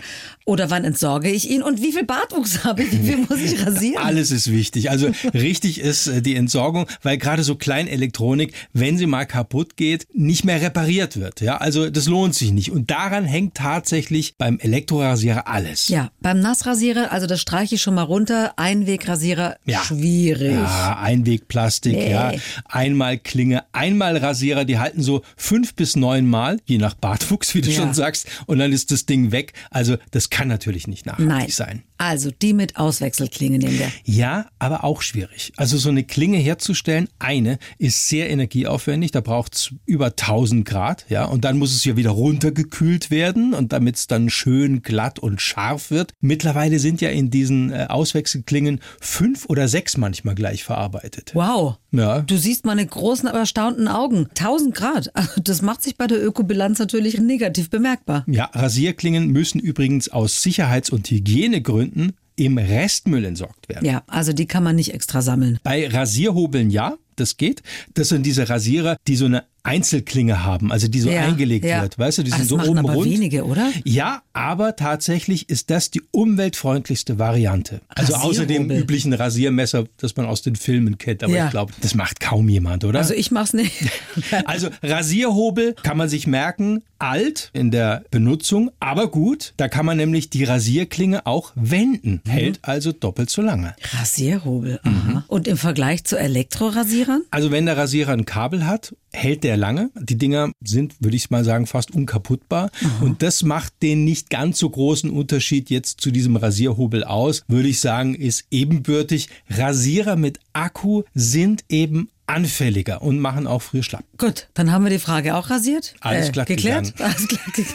oder 0.44 0.70
wann 0.70 0.84
entsorge 0.84 1.30
ich 1.30 1.48
ihn 1.50 1.62
und 1.62 1.80
wie 1.82 1.92
viel 1.92 2.04
Bartwuchs 2.04 2.64
habe 2.64 2.82
ich, 2.82 2.92
wie 2.92 3.06
viel 3.06 3.16
muss 3.28 3.38
ich 3.40 3.64
rasieren? 3.64 4.02
Alles 4.04 4.30
ist 4.30 4.50
wichtig. 4.50 4.90
Also 4.90 5.10
richtig 5.32 5.80
ist 5.80 6.06
äh, 6.06 6.22
die 6.22 6.34
Entsorgung, 6.36 6.86
weil 7.02 7.18
gerade 7.18 7.42
so 7.44 7.54
Kleinelektronik, 7.54 8.52
wenn 8.72 8.98
sie 8.98 9.06
mal 9.06 9.24
kaputt 9.26 9.76
geht, 9.76 10.06
nicht 10.12 10.44
mehr 10.44 10.60
repariert 10.60 11.18
wird. 11.18 11.40
Ja, 11.40 11.58
also 11.58 11.90
das 11.90 12.06
lohnt 12.06 12.34
sich 12.34 12.52
nicht. 12.52 12.70
Und 12.72 12.90
daran 12.90 13.24
hängt 13.24 13.54
tatsächlich 13.54 14.34
beim 14.38 14.58
Elektrorasierer 14.58 15.46
alles. 15.48 15.88
Ja, 15.88 16.10
beim 16.20 16.40
Nassrasierer, 16.40 17.12
also 17.12 17.26
das 17.26 17.40
streiche 17.40 17.76
ich 17.76 17.82
schon 17.82 17.94
mal 17.94 18.02
runter, 18.02 18.52
Einwegrasierer, 18.56 19.56
Ja. 19.64 19.82
schwierig. 19.84 20.52
Ja, 20.54 20.98
Einwegplastik, 21.00 21.92
Nee. 21.94 22.10
ja. 22.10 22.32
Einmal 22.68 23.18
Klinge, 23.18 23.64
einmal 23.72 24.16
Rasierer, 24.16 24.64
die 24.64 24.78
halten 24.78 25.02
so 25.02 25.22
fünf 25.36 25.74
bis 25.74 25.83
neun 25.96 26.26
Mal, 26.26 26.58
je 26.64 26.78
nach 26.78 26.94
Bartwuchs, 26.94 27.54
wie 27.54 27.60
du 27.60 27.70
Ja. 27.70 27.80
schon 27.82 27.94
sagst, 27.94 28.26
und 28.46 28.58
dann 28.58 28.72
ist 28.72 28.90
das 28.90 29.06
Ding 29.06 29.30
weg. 29.32 29.52
Also 29.70 29.96
das 30.10 30.30
kann 30.30 30.48
natürlich 30.48 30.86
nicht 30.86 31.06
nachhaltig 31.06 31.28
Nein. 31.28 31.48
sein. 31.50 31.82
Also 31.96 32.30
die 32.30 32.54
mit 32.54 32.76
Auswechselklinge 32.76 33.58
nehmen 33.58 33.78
wir. 33.78 33.90
Ja, 34.04 34.46
aber 34.58 34.82
auch 34.84 35.00
schwierig. 35.00 35.52
Also 35.56 35.78
so 35.78 35.88
eine 35.90 36.02
Klinge 36.04 36.38
herzustellen, 36.38 37.08
eine 37.20 37.58
ist 37.78 38.08
sehr 38.08 38.30
energieaufwendig, 38.30 39.12
da 39.12 39.20
braucht 39.20 39.54
es 39.54 39.70
über 39.86 40.06
1000 40.16 40.64
Grad, 40.66 41.06
ja, 41.08 41.24
und 41.24 41.44
dann 41.44 41.56
muss 41.58 41.74
es 41.74 41.84
ja 41.84 41.96
wieder 41.96 42.10
runtergekühlt 42.10 43.10
werden 43.10 43.54
und 43.54 43.72
damit 43.72 43.96
es 43.96 44.06
dann 44.06 44.28
schön 44.28 44.82
glatt 44.82 45.18
und 45.18 45.40
scharf 45.40 45.90
wird. 45.90 46.12
Mittlerweile 46.20 46.78
sind 46.78 47.00
ja 47.00 47.10
in 47.10 47.30
diesen 47.30 47.70
äh, 47.72 47.86
Auswechselklingen 47.88 48.80
fünf 49.00 49.46
oder 49.48 49.68
sechs 49.68 49.96
manchmal 49.96 50.34
gleich 50.34 50.64
verarbeitet. 50.64 51.30
Wow. 51.34 51.76
Ja. 51.92 52.20
Du 52.22 52.36
siehst 52.36 52.64
meine 52.66 52.84
großen, 52.84 53.28
aber 53.28 53.38
erstaunten 53.38 53.86
Augen. 53.88 54.26
1000 54.36 54.74
Grad. 54.74 55.10
Also 55.14 55.40
Das 55.42 55.62
macht 55.62 55.73
sich 55.82 55.96
bei 55.96 56.06
der 56.06 56.24
Ökobilanz 56.24 56.78
natürlich 56.78 57.18
negativ 57.18 57.70
bemerkbar. 57.70 58.24
Ja, 58.26 58.50
Rasierklingen 58.52 59.28
müssen 59.28 59.60
übrigens 59.60 60.08
aus 60.08 60.42
Sicherheits- 60.42 60.90
und 60.90 61.10
Hygienegründen 61.10 62.12
im 62.36 62.58
Restmüll 62.58 63.24
entsorgt 63.24 63.68
werden. 63.68 63.84
Ja, 63.86 64.02
also 64.06 64.32
die 64.32 64.46
kann 64.46 64.64
man 64.64 64.76
nicht 64.76 64.92
extra 64.92 65.22
sammeln. 65.22 65.58
Bei 65.62 65.88
Rasierhobeln 65.88 66.70
ja, 66.70 66.96
das 67.16 67.36
geht. 67.36 67.62
Das 67.94 68.08
sind 68.08 68.24
diese 68.26 68.48
Rasierer, 68.48 68.96
die 69.06 69.16
so 69.16 69.26
eine 69.26 69.44
Einzelklinge 69.64 70.44
haben, 70.44 70.70
also 70.70 70.88
die 70.88 71.00
so 71.00 71.10
Ja, 71.10 71.22
eingelegt 71.22 71.64
ja. 71.64 71.82
wird. 71.82 71.98
Weißt 71.98 72.18
du, 72.18 72.22
die 72.22 72.32
Ah, 72.32 72.36
sind 72.36 72.50
das 72.52 72.64
so 72.66 72.70
oben 72.70 72.78
aber 72.78 72.92
rund. 72.92 73.10
wenige, 73.10 73.44
oder? 73.44 73.72
Ja, 73.84 74.22
aber 74.34 74.76
tatsächlich 74.76 75.48
ist 75.48 75.70
das 75.70 75.90
die 75.90 76.02
umweltfreundlichste 76.10 77.18
Variante. 77.18 77.80
Also 77.88 78.14
außer 78.14 78.44
dem 78.46 78.70
üblichen 78.70 79.12
Rasiermesser, 79.14 79.84
das 79.96 80.16
man 80.16 80.26
aus 80.26 80.42
den 80.42 80.54
Filmen 80.56 80.98
kennt. 80.98 81.24
Aber 81.24 81.32
Ja. 81.32 81.46
ich 81.46 81.50
glaube, 81.50 81.72
das 81.80 81.94
macht 81.94 82.20
kaum 82.20 82.48
jemand, 82.48 82.84
oder? 82.84 82.98
Also 82.98 83.14
ich 83.14 83.30
mach's 83.30 83.52
nicht. 83.52 83.72
Also 84.46 84.68
Rasierhobel 84.82 85.74
kann 85.82 85.96
man 85.96 86.08
sich 86.08 86.26
merken, 86.26 86.82
alt 86.98 87.50
in 87.52 87.70
der 87.70 88.04
Benutzung, 88.10 88.70
aber 88.80 89.08
gut. 89.08 89.54
Da 89.56 89.68
kann 89.68 89.86
man 89.86 89.96
nämlich 89.96 90.30
die 90.30 90.44
Rasierklinge 90.44 91.26
auch 91.26 91.52
wenden. 91.54 92.20
Mhm. 92.24 92.30
Hält 92.30 92.58
also 92.62 92.92
doppelt 92.92 93.30
so 93.30 93.42
lange. 93.42 93.74
Rasierhobel. 93.98 94.80
Aha. 94.82 95.24
Und 95.28 95.48
im 95.48 95.56
Vergleich 95.56 96.04
zu 96.04 96.16
Elektrorasierern? 96.18 97.22
Also 97.30 97.50
wenn 97.50 97.66
der 97.66 97.76
Rasierer 97.76 98.12
ein 98.12 98.24
Kabel 98.26 98.66
hat, 98.66 98.94
hält 99.12 99.44
der 99.44 99.53
lange. 99.56 99.90
Die 100.00 100.16
Dinger 100.16 100.52
sind, 100.62 100.94
würde 101.00 101.16
ich 101.16 101.30
mal 101.30 101.44
sagen, 101.44 101.66
fast 101.66 101.92
unkaputtbar. 101.92 102.70
Und 103.00 103.22
das 103.22 103.42
macht 103.42 103.72
den 103.82 104.04
nicht 104.04 104.30
ganz 104.30 104.58
so 104.58 104.68
großen 104.70 105.10
Unterschied 105.10 105.70
jetzt 105.70 106.00
zu 106.00 106.10
diesem 106.10 106.36
Rasierhobel 106.36 107.04
aus. 107.04 107.42
Würde 107.48 107.68
ich 107.68 107.80
sagen, 107.80 108.14
ist 108.14 108.44
ebenbürtig. 108.50 109.28
Rasierer 109.50 110.16
mit 110.16 110.38
Akku 110.52 111.02
sind 111.14 111.64
eben 111.68 112.08
anfälliger 112.26 113.02
und 113.02 113.18
machen 113.18 113.46
auch 113.46 113.62
früh 113.62 113.82
schlapp. 113.82 114.04
Gut, 114.18 114.48
dann 114.54 114.72
haben 114.72 114.84
wir 114.84 114.90
die 114.90 114.98
Frage 114.98 115.34
auch 115.36 115.50
rasiert. 115.50 115.94
Äh, 116.02 116.08
Alles 116.08 116.32
glatt 116.32 116.46
geklärt. 116.46 116.94
Alles 117.00 117.28
glatt 117.28 117.52
geklärt. 117.52 117.74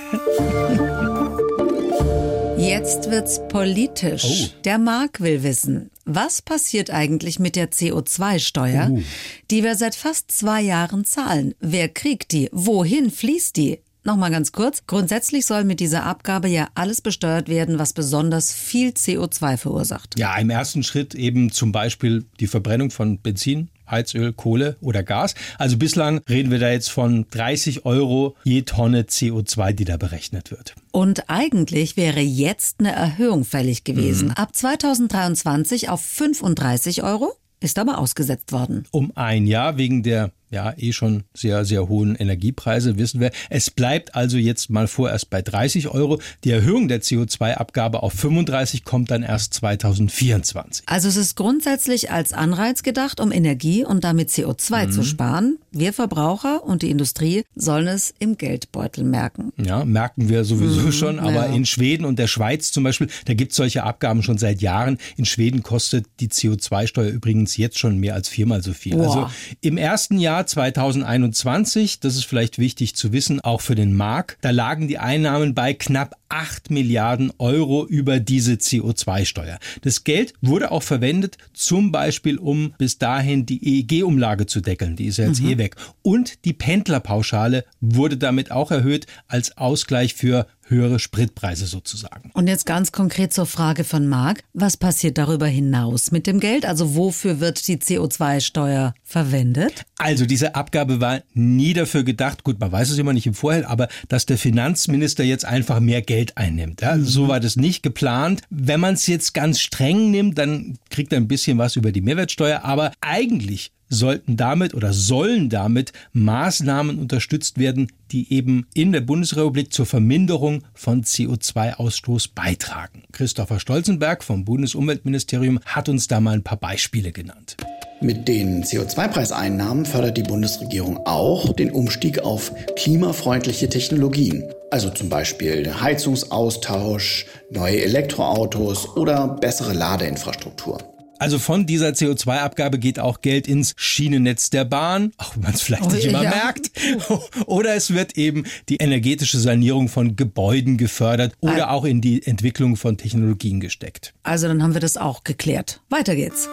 Jetzt 2.58 3.10
wird's 3.10 3.40
politisch. 3.48 4.26
Oh. 4.26 4.62
Der 4.66 4.78
Marc 4.78 5.22
will 5.22 5.44
wissen, 5.44 5.90
was 6.16 6.42
passiert 6.42 6.90
eigentlich 6.92 7.40
mit 7.40 7.56
der 7.56 7.72
CO2-Steuer, 7.72 8.90
Uh. 8.92 9.04
die 9.52 9.64
wir 9.64 9.76
seit 9.76 9.96
fast 9.96 10.32
zwei 10.32 10.62
Jahren 10.62 11.06
zahlen? 11.06 11.54
Wer 11.60 11.90
kriegt 11.90 12.32
die? 12.32 12.50
Wohin 12.52 13.12
fließt 13.12 13.56
die? 13.56 13.80
Nochmal 14.04 14.32
ganz 14.32 14.52
kurz. 14.54 14.84
Grundsätzlich 14.88 15.46
soll 15.46 15.66
mit 15.66 15.80
dieser 15.80 16.04
Abgabe 16.06 16.48
ja 16.48 16.70
alles 16.74 17.02
besteuert 17.02 17.50
werden, 17.50 17.80
was 17.80 17.94
besonders 17.94 18.54
viel 18.54 18.90
CO2 18.92 19.58
verursacht. 19.58 20.18
Ja, 20.18 20.38
im 20.38 20.50
ersten 20.50 20.84
Schritt 20.84 21.14
eben 21.16 21.52
zum 21.52 21.72
Beispiel 21.72 22.26
die 22.40 22.48
Verbrennung 22.48 22.92
von 22.92 23.20
Benzin, 23.20 23.70
Heizöl, 23.90 24.34
Kohle 24.34 24.78
oder 24.82 25.04
Gas. 25.04 25.36
Also 25.58 25.78
bislang 25.78 26.22
reden 26.30 26.52
wir 26.52 26.60
da 26.60 26.70
jetzt 26.70 26.92
von 26.92 27.26
30 27.32 27.86
Euro 27.86 28.36
je 28.44 28.64
Tonne 28.64 29.04
CO2, 29.04 29.74
die 29.74 29.86
da 29.86 29.98
berechnet 29.98 30.52
wird. 30.52 30.76
Und 30.92 31.30
eigentlich 31.30 31.98
wäre 31.98 32.22
jetzt 32.22 32.80
eine 32.80 32.92
Erhöhung 32.92 33.46
fällig 33.46 33.84
gewesen. 33.84 34.30
Mhm. 34.30 34.34
Ab 34.34 34.56
2023 34.56 35.90
auf 35.90 36.02
35 36.02 37.04
Euro, 37.04 37.34
ist 37.60 37.78
aber 37.78 37.98
ausgesetzt 37.98 38.52
worden. 38.52 38.86
Um 38.92 39.12
ein 39.16 39.46
Jahr 39.46 39.78
wegen 39.78 40.04
der 40.04 40.32
ja 40.52 40.74
eh 40.78 40.92
schon 40.94 41.24
sehr, 41.34 41.66
sehr 41.66 41.88
hohen 41.90 42.16
Energiepreise, 42.16 42.98
wissen 42.98 43.20
wir. 43.20 43.32
Es 43.50 43.70
bleibt 43.70 44.16
also 44.16 44.38
jetzt 44.38 44.70
mal 44.70 44.88
vorerst 44.88 45.30
bei 45.30 45.42
30 45.42 45.90
Euro. 45.90 46.20
Die 46.44 46.52
Erhöhung 46.52 46.88
der 46.88 47.02
CO2-Abgabe 47.02 48.02
auf 48.04 48.14
35 48.14 48.84
kommt 48.84 49.12
dann 49.12 49.24
erst 49.24 49.54
2024. 49.56 50.84
Also 50.88 51.08
es 51.08 51.16
ist 51.16 51.36
grundsätzlich 51.36 52.12
als 52.12 52.34
Anreiz 52.34 52.84
gedacht, 52.84 53.20
um 53.20 53.32
Energie 53.32 53.84
und 53.86 54.04
damit 54.04 54.30
CO2 54.30 54.88
Mhm. 54.88 54.92
zu 54.92 55.04
sparen. 55.04 55.58
Wir 55.72 55.94
Verbraucher 55.94 56.64
und 56.64 56.82
die 56.82 56.90
Industrie 56.90 57.44
sollen 57.56 57.88
es 57.88 58.14
im 58.20 58.38
Geldbeutel 58.38 59.04
merken. 59.04 59.52
Ja, 59.58 59.86
merken 59.86 60.30
wir 60.30 60.44
sowieso 60.46 60.82
Mhm, 60.82 60.92
schon. 60.92 61.20
Aber 61.20 61.48
ja. 61.48 61.54
in 61.54 61.66
Schweden 61.66 62.06
und 62.06 62.18
der 62.20 62.28
Schweiz 62.28 62.72
zum 62.72 62.84
Beispiel, 62.84 63.08
da 63.26 63.34
gibt 63.34 63.52
es 63.52 63.58
solche 63.58 63.84
Abgaben 63.84 64.24
schon 64.24 64.38
seit 64.38 64.62
Jahren. 64.62 64.98
In 65.18 65.26
Schweden 65.26 65.62
kostet 65.64 66.06
die 66.20 66.28
CO2-Steuer 66.30 67.10
übrigens 67.10 67.58
jetzt 67.58 67.78
schon 67.80 67.98
mehr 67.98 68.16
als 68.16 68.30
viermal 68.30 68.64
so 68.64 68.74
viel. 68.74 68.96
Boah. 68.96 69.04
Also 69.06 69.30
im 69.62 69.78
ersten 69.78 70.18
Jahr 70.20 70.39
2021, 70.46 72.00
das 72.00 72.16
ist 72.16 72.26
vielleicht 72.26 72.60
wichtig 72.60 72.96
zu 72.96 73.12
wissen, 73.12 73.40
auch 73.42 73.62
für 73.62 73.76
den 73.76 73.94
Markt, 73.94 74.38
da 74.42 74.52
lagen 74.52 74.88
die 74.88 74.98
Einnahmen 74.98 75.54
bei 75.54 75.74
knapp 75.74 76.16
8 76.30 76.70
Milliarden 76.70 77.32
Euro 77.40 77.86
über 77.86 78.20
diese 78.20 78.54
CO2-Steuer. 78.54 79.58
Das 79.82 80.04
Geld 80.04 80.34
wurde 80.42 80.72
auch 80.72 80.84
verwendet, 80.84 81.38
zum 81.54 81.92
Beispiel 81.92 82.38
um 82.38 82.74
bis 82.78 83.00
dahin 83.00 83.46
die 83.46 83.80
EEG-Umlage 83.82 84.46
zu 84.46 84.62
deckeln. 84.62 84.96
Die 84.96 85.08
ist 85.08 85.18
ja 85.18 85.28
jetzt 85.28 85.42
eh 85.42 85.58
weg. 85.58 85.76
Und 86.04 86.46
die 86.46 86.54
Pendlerpauschale 86.54 87.66
wurde 87.82 88.18
damit 88.18 88.52
auch 88.52 88.72
erhöht 88.72 89.08
als 89.28 89.58
Ausgleich 89.58 90.14
für 90.14 90.46
höhere 90.70 91.00
Spritpreise 91.00 91.66
sozusagen. 91.66 92.32
Und 92.34 92.48
jetzt 92.48 92.66
ganz 92.66 92.92
konkret 92.92 93.34
zur 93.34 93.46
Frage 93.46 93.84
von 93.84 94.08
Marc. 94.08 94.44
Was 94.54 94.78
passiert 94.78 95.18
darüber 95.18 95.48
hinaus 95.48 96.12
mit 96.12 96.28
dem 96.28 96.40
Geld? 96.40 96.66
Also 96.66 96.96
wofür 96.96 97.40
wird 97.40 97.68
die 97.68 97.78
CO2-Steuer 97.78 98.94
verwendet? 99.04 99.86
Also 99.98 100.26
diese 100.26 100.56
Abgabe 100.56 101.02
war 101.02 101.22
nie 101.34 101.74
dafür 101.74 102.04
gedacht, 102.04 102.44
gut, 102.44 102.60
man 102.60 102.72
weiß 102.72 102.92
es 102.92 102.98
immer 102.98 103.14
nicht 103.14 103.28
im 103.28 103.34
Vorhinein, 103.34 103.70
aber 103.70 103.88
dass 104.08 104.26
der 104.26 104.38
Finanzminister 104.38 105.24
jetzt 105.24 105.46
einfach 105.46 105.80
mehr 105.80 106.02
Geld 106.02 106.38
einnimmt. 106.38 106.82
Ja, 106.82 106.98
so 107.00 107.28
war 107.28 107.40
das 107.40 107.56
nicht 107.56 107.84
geplant. 107.84 108.42
Wenn 108.50 108.80
man 108.80 108.94
es 108.94 109.08
jetzt 109.08 109.34
ganz 109.34 109.60
streng 109.60 110.12
nimmt, 110.12 110.38
dann 110.38 110.78
kriegt 110.90 111.12
er 111.12 111.20
ein 111.20 111.28
bisschen 111.28 111.58
was 111.58 111.76
über 111.76 111.92
die 111.92 112.02
Mehrwertsteuer, 112.02 112.64
aber 112.64 112.92
eigentlich 113.02 113.72
sollten 113.90 114.38
damit 114.38 114.74
oder 114.74 114.94
sollen 114.94 115.50
damit 115.50 115.92
Maßnahmen 116.14 117.00
unterstützt 117.00 117.58
werden, 117.58 117.92
die 118.12 118.32
eben 118.34 118.68
in 118.74 118.92
der 118.92 119.02
Bundesrepublik 119.02 119.74
zur 119.74 119.86
Verminderung 119.86 120.64
von 120.74 121.04
CO2-Ausstoß 121.04 122.30
beitragen. 122.34 123.04
Christopher 123.12 123.60
Stolzenberg 123.60 124.24
vom 124.24 124.46
Bundesumweltministerium 124.46 125.60
hat 125.66 125.90
uns 125.90 126.08
da 126.08 126.20
mal 126.20 126.36
ein 126.36 126.44
paar 126.44 126.58
Beispiele 126.58 127.12
genannt. 127.12 127.58
Mit 128.02 128.30
den 128.30 128.64
CO2-Preiseinnahmen 128.64 129.86
fördert 129.86 130.16
die 130.16 130.24
Bundesregierung 130.24 131.06
auch 131.06 131.52
den 131.52 131.70
Umstieg 131.70 132.20
auf 132.20 132.54
klimafreundliche 132.78 133.68
Technologien. 133.68 134.46
Also 134.72 134.90
zum 134.90 135.10
Beispiel 135.10 135.82
Heizungsaustausch, 135.82 137.26
neue 137.52 137.84
Elektroautos 137.84 138.96
oder 138.96 139.28
bessere 139.28 139.74
Ladeinfrastruktur. 139.74 140.78
Also 141.20 141.38
von 141.38 141.66
dieser 141.66 141.90
CO2-Abgabe 141.90 142.80
geht 142.80 143.00
auch 143.00 143.22
Geld 143.22 143.48
ins 143.48 143.74
Schienennetz 143.76 144.50
der 144.50 144.66
Bahn, 144.66 145.12
auch 145.18 145.36
wenn 145.36 145.44
man 145.44 145.54
es 145.54 145.62
vielleicht 145.62 145.84
oh, 145.84 145.92
nicht 145.92 146.06
immer 146.06 146.24
ja. 146.24 146.30
merkt. 146.30 146.72
Oder 147.46 147.76
es 147.76 147.94
wird 147.94 148.18
eben 148.18 148.46
die 148.70 148.78
energetische 148.78 149.38
Sanierung 149.38 149.90
von 149.90 150.16
Gebäuden 150.16 150.78
gefördert 150.78 151.34
oder 151.42 151.72
auch 151.72 151.84
in 151.84 152.02
die 152.02 152.26
Entwicklung 152.26 152.78
von 152.78 152.98
Technologien 152.98 153.60
gesteckt. 153.60 154.14
Also 154.24 154.48
dann 154.48 154.64
haben 154.64 154.74
wir 154.74 154.82
das 154.82 154.98
auch 154.98 155.24
geklärt. 155.24 155.82
Weiter 155.90 156.16
geht's. 156.16 156.48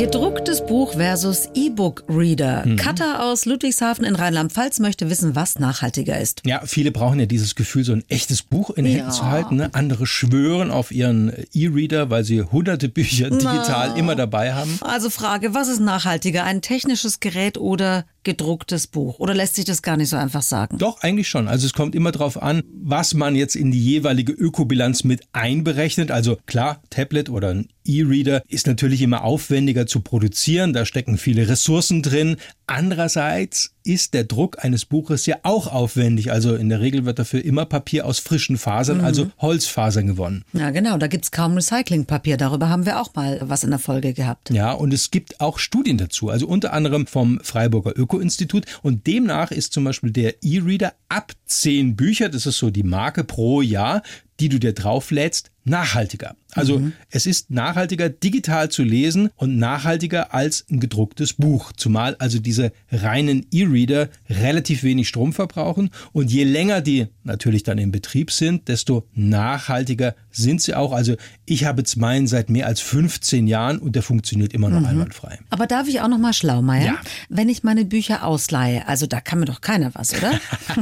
Gedrucktes 0.00 0.64
Buch 0.64 0.94
versus 0.94 1.50
E-Book-Reader. 1.52 2.64
Mhm. 2.64 2.76
Katha 2.76 3.30
aus 3.30 3.44
Ludwigshafen 3.44 4.02
in 4.06 4.14
Rheinland-Pfalz 4.14 4.78
möchte 4.78 5.10
wissen, 5.10 5.36
was 5.36 5.58
nachhaltiger 5.58 6.18
ist. 6.18 6.40
Ja, 6.46 6.62
viele 6.64 6.90
brauchen 6.90 7.20
ja 7.20 7.26
dieses 7.26 7.54
Gefühl, 7.54 7.84
so 7.84 7.92
ein 7.92 8.02
echtes 8.08 8.42
Buch 8.42 8.70
in 8.70 8.86
den 8.86 8.94
ja. 8.94 9.00
Händen 9.00 9.12
zu 9.12 9.26
halten. 9.26 9.56
Ne? 9.56 9.68
Andere 9.74 10.06
schwören 10.06 10.70
auf 10.70 10.90
ihren 10.90 11.34
E-Reader, 11.52 12.08
weil 12.08 12.24
sie 12.24 12.40
hunderte 12.40 12.88
Bücher 12.88 13.28
digital 13.28 13.90
Na. 13.90 13.96
immer 13.96 14.16
dabei 14.16 14.54
haben. 14.54 14.78
Also 14.80 15.10
Frage, 15.10 15.52
was 15.52 15.68
ist 15.68 15.80
nachhaltiger? 15.80 16.44
Ein 16.44 16.62
technisches 16.62 17.20
Gerät 17.20 17.58
oder 17.58 18.06
gedrucktes 18.22 18.86
Buch? 18.86 19.18
Oder 19.18 19.34
lässt 19.34 19.56
sich 19.56 19.66
das 19.66 19.82
gar 19.82 19.98
nicht 19.98 20.08
so 20.08 20.16
einfach 20.16 20.42
sagen? 20.42 20.78
Doch, 20.78 21.02
eigentlich 21.02 21.28
schon. 21.28 21.46
Also 21.46 21.66
es 21.66 21.74
kommt 21.74 21.94
immer 21.94 22.12
darauf 22.12 22.42
an, 22.42 22.62
was 22.72 23.12
man 23.12 23.36
jetzt 23.36 23.54
in 23.54 23.70
die 23.70 23.82
jeweilige 23.82 24.32
Ökobilanz 24.32 25.04
mit 25.04 25.22
einberechnet. 25.32 26.10
Also 26.10 26.38
klar, 26.46 26.80
Tablet 26.88 27.28
oder 27.28 27.50
ein 27.50 27.68
E-Reader 27.84 28.42
ist 28.48 28.66
natürlich 28.66 29.02
immer 29.02 29.24
aufwendiger 29.24 29.86
zu 29.86 30.00
produzieren, 30.00 30.72
da 30.72 30.84
stecken 30.84 31.18
viele 31.18 31.48
Ressourcen 31.48 32.02
drin. 32.02 32.36
Andererseits 32.66 33.74
ist 33.82 34.14
der 34.14 34.24
Druck 34.24 34.62
eines 34.64 34.84
Buches 34.84 35.26
ja 35.26 35.36
auch 35.42 35.66
aufwendig. 35.66 36.30
Also 36.30 36.54
in 36.54 36.68
der 36.68 36.80
Regel 36.80 37.04
wird 37.04 37.18
dafür 37.18 37.44
immer 37.44 37.64
Papier 37.64 38.06
aus 38.06 38.18
frischen 38.18 38.58
Fasern, 38.58 38.98
mhm. 38.98 39.04
also 39.04 39.30
Holzfasern 39.38 40.06
gewonnen. 40.06 40.44
Ja, 40.52 40.70
genau, 40.70 40.98
da 40.98 41.06
gibt 41.06 41.24
es 41.24 41.30
kaum 41.30 41.54
Recyclingpapier. 41.54 42.36
Darüber 42.36 42.68
haben 42.68 42.86
wir 42.86 43.00
auch 43.00 43.14
mal 43.14 43.40
was 43.42 43.64
in 43.64 43.70
der 43.70 43.78
Folge 43.78 44.12
gehabt. 44.12 44.50
Ja, 44.50 44.72
und 44.72 44.92
es 44.92 45.10
gibt 45.10 45.40
auch 45.40 45.58
Studien 45.58 45.98
dazu, 45.98 46.28
also 46.28 46.46
unter 46.46 46.72
anderem 46.72 47.06
vom 47.06 47.40
Freiburger 47.42 47.92
Öko-Institut. 47.96 48.66
Und 48.82 49.06
demnach 49.06 49.50
ist 49.50 49.72
zum 49.72 49.84
Beispiel 49.84 50.10
der 50.10 50.42
E-Reader 50.42 50.92
ab 51.08 51.32
zehn 51.46 51.96
Bücher, 51.96 52.28
das 52.28 52.46
ist 52.46 52.58
so 52.58 52.70
die 52.70 52.82
Marke 52.82 53.24
pro 53.24 53.62
Jahr, 53.62 54.02
die 54.38 54.48
du 54.48 54.58
dir 54.58 54.72
drauflädst, 54.72 55.50
nachhaltiger. 55.64 56.34
Also 56.52 56.78
mhm. 56.78 56.92
es 57.10 57.26
ist 57.26 57.50
nachhaltiger, 57.50 58.08
digital 58.08 58.70
zu 58.70 58.82
lesen 58.82 59.30
und 59.36 59.56
nachhaltiger 59.56 60.34
als 60.34 60.64
ein 60.70 60.80
gedrucktes 60.80 61.34
Buch. 61.34 61.72
Zumal 61.76 62.16
also 62.16 62.38
diese 62.40 62.72
reinen 62.90 63.46
E-Reader 63.52 64.08
relativ 64.28 64.82
wenig 64.82 65.08
Strom 65.08 65.32
verbrauchen 65.32 65.90
und 66.12 66.30
je 66.30 66.44
länger 66.44 66.80
die 66.80 67.06
natürlich 67.22 67.62
dann 67.62 67.78
im 67.78 67.92
Betrieb 67.92 68.32
sind, 68.32 68.68
desto 68.68 69.06
nachhaltiger 69.14 70.14
sind 70.30 70.60
sie 70.60 70.74
auch. 70.74 70.92
Also 70.92 71.16
ich 71.44 71.64
habe 71.64 71.80
jetzt 71.80 71.96
meinen 71.96 72.26
seit 72.26 72.50
mehr 72.50 72.66
als 72.66 72.80
15 72.80 73.46
Jahren 73.46 73.78
und 73.78 73.94
der 73.94 74.02
funktioniert 74.02 74.52
immer 74.52 74.70
noch 74.70 74.80
mhm. 74.80 74.86
einwandfrei. 74.86 75.38
Aber 75.50 75.66
darf 75.66 75.86
ich 75.88 76.00
auch 76.00 76.08
noch 76.08 76.18
mal 76.18 76.32
schlau? 76.32 76.60
Ja. 76.60 76.98
Wenn 77.28 77.48
ich 77.48 77.62
meine 77.62 77.84
Bücher 77.84 78.24
ausleihe, 78.24 78.86
also 78.86 79.06
da 79.06 79.20
kann 79.20 79.40
mir 79.40 79.46
doch 79.46 79.60
keiner 79.60 79.94
was, 79.94 80.12
oder? 80.12 80.32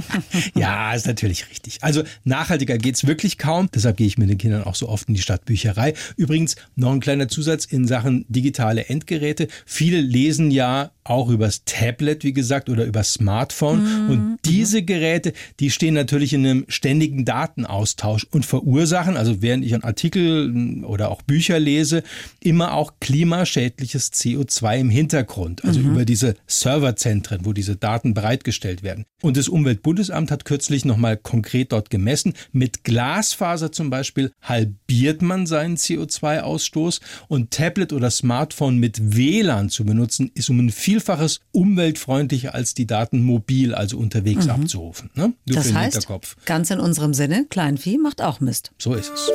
ja, 0.54 0.92
ist 0.92 1.06
natürlich 1.06 1.48
richtig. 1.50 1.78
Also 1.82 2.02
nachhaltiger 2.24 2.78
geht's 2.78 3.06
wirklich 3.06 3.38
kaum. 3.38 3.68
Deshalb 3.74 3.96
gehe 3.96 4.06
ich 4.06 4.18
mit 4.18 4.28
den 4.28 4.38
Kindern 4.38 4.64
auch 4.68 4.74
so 4.74 4.88
oft 4.88 5.08
in 5.08 5.14
die 5.14 5.20
Stadtbücherei. 5.20 5.94
Übrigens 6.16 6.56
noch 6.76 6.92
ein 6.92 7.00
kleiner 7.00 7.28
Zusatz 7.28 7.64
in 7.64 7.86
Sachen 7.86 8.24
digitale 8.28 8.86
Endgeräte. 8.86 9.48
Viele 9.66 10.00
lesen 10.00 10.50
ja 10.50 10.92
auch 11.08 11.30
übers 11.30 11.64
Tablet, 11.64 12.22
wie 12.22 12.32
gesagt, 12.32 12.68
oder 12.68 12.84
über 12.84 13.02
Smartphone. 13.02 14.04
Mhm. 14.04 14.10
Und 14.10 14.38
diese 14.44 14.82
Geräte, 14.82 15.32
die 15.58 15.70
stehen 15.70 15.94
natürlich 15.94 16.32
in 16.32 16.46
einem 16.46 16.64
ständigen 16.68 17.24
Datenaustausch 17.24 18.26
und 18.30 18.44
verursachen, 18.44 19.16
also 19.16 19.42
während 19.42 19.64
ich 19.64 19.74
einen 19.74 19.84
Artikel 19.84 20.84
oder 20.84 21.10
auch 21.10 21.22
Bücher 21.22 21.58
lese, 21.58 22.02
immer 22.40 22.74
auch 22.74 22.94
klimaschädliches 23.00 24.12
CO2 24.12 24.80
im 24.80 24.90
Hintergrund, 24.90 25.64
also 25.64 25.80
mhm. 25.80 25.92
über 25.92 26.04
diese 26.04 26.34
Serverzentren, 26.46 27.44
wo 27.44 27.52
diese 27.52 27.76
Daten 27.76 28.14
bereitgestellt 28.14 28.82
werden. 28.82 29.04
Und 29.22 29.36
das 29.36 29.48
Umweltbundesamt 29.48 30.30
hat 30.30 30.44
kürzlich 30.44 30.84
nochmal 30.84 31.16
konkret 31.16 31.72
dort 31.72 31.90
gemessen, 31.90 32.34
mit 32.52 32.84
Glasfaser 32.84 33.72
zum 33.72 33.90
Beispiel 33.90 34.30
halbiert 34.58 35.22
man 35.22 35.46
seinen 35.46 35.76
CO2-Ausstoß 35.76 37.00
und 37.28 37.50
Tablet 37.50 37.92
oder 37.92 38.10
Smartphone 38.10 38.78
mit 38.78 39.16
WLAN 39.16 39.70
zu 39.70 39.84
benutzen, 39.84 40.30
ist 40.34 40.50
um 40.50 40.58
ein 40.58 40.70
Vielfaches 40.70 41.40
umweltfreundlicher 41.52 42.54
als 42.54 42.74
die 42.74 42.86
Daten 42.86 43.22
mobil, 43.22 43.74
also 43.74 43.98
unterwegs 43.98 44.46
mhm. 44.46 44.50
abzurufen. 44.50 45.10
Ne? 45.14 45.32
das 45.46 45.72
heißt, 45.72 46.08
ganz 46.44 46.70
in 46.70 46.80
unserem 46.80 47.14
Sinne, 47.14 47.46
Kleinvieh 47.48 47.98
macht 47.98 48.22
auch 48.22 48.40
Mist. 48.40 48.72
So 48.78 48.94
ist 48.94 49.12
es. 49.14 49.30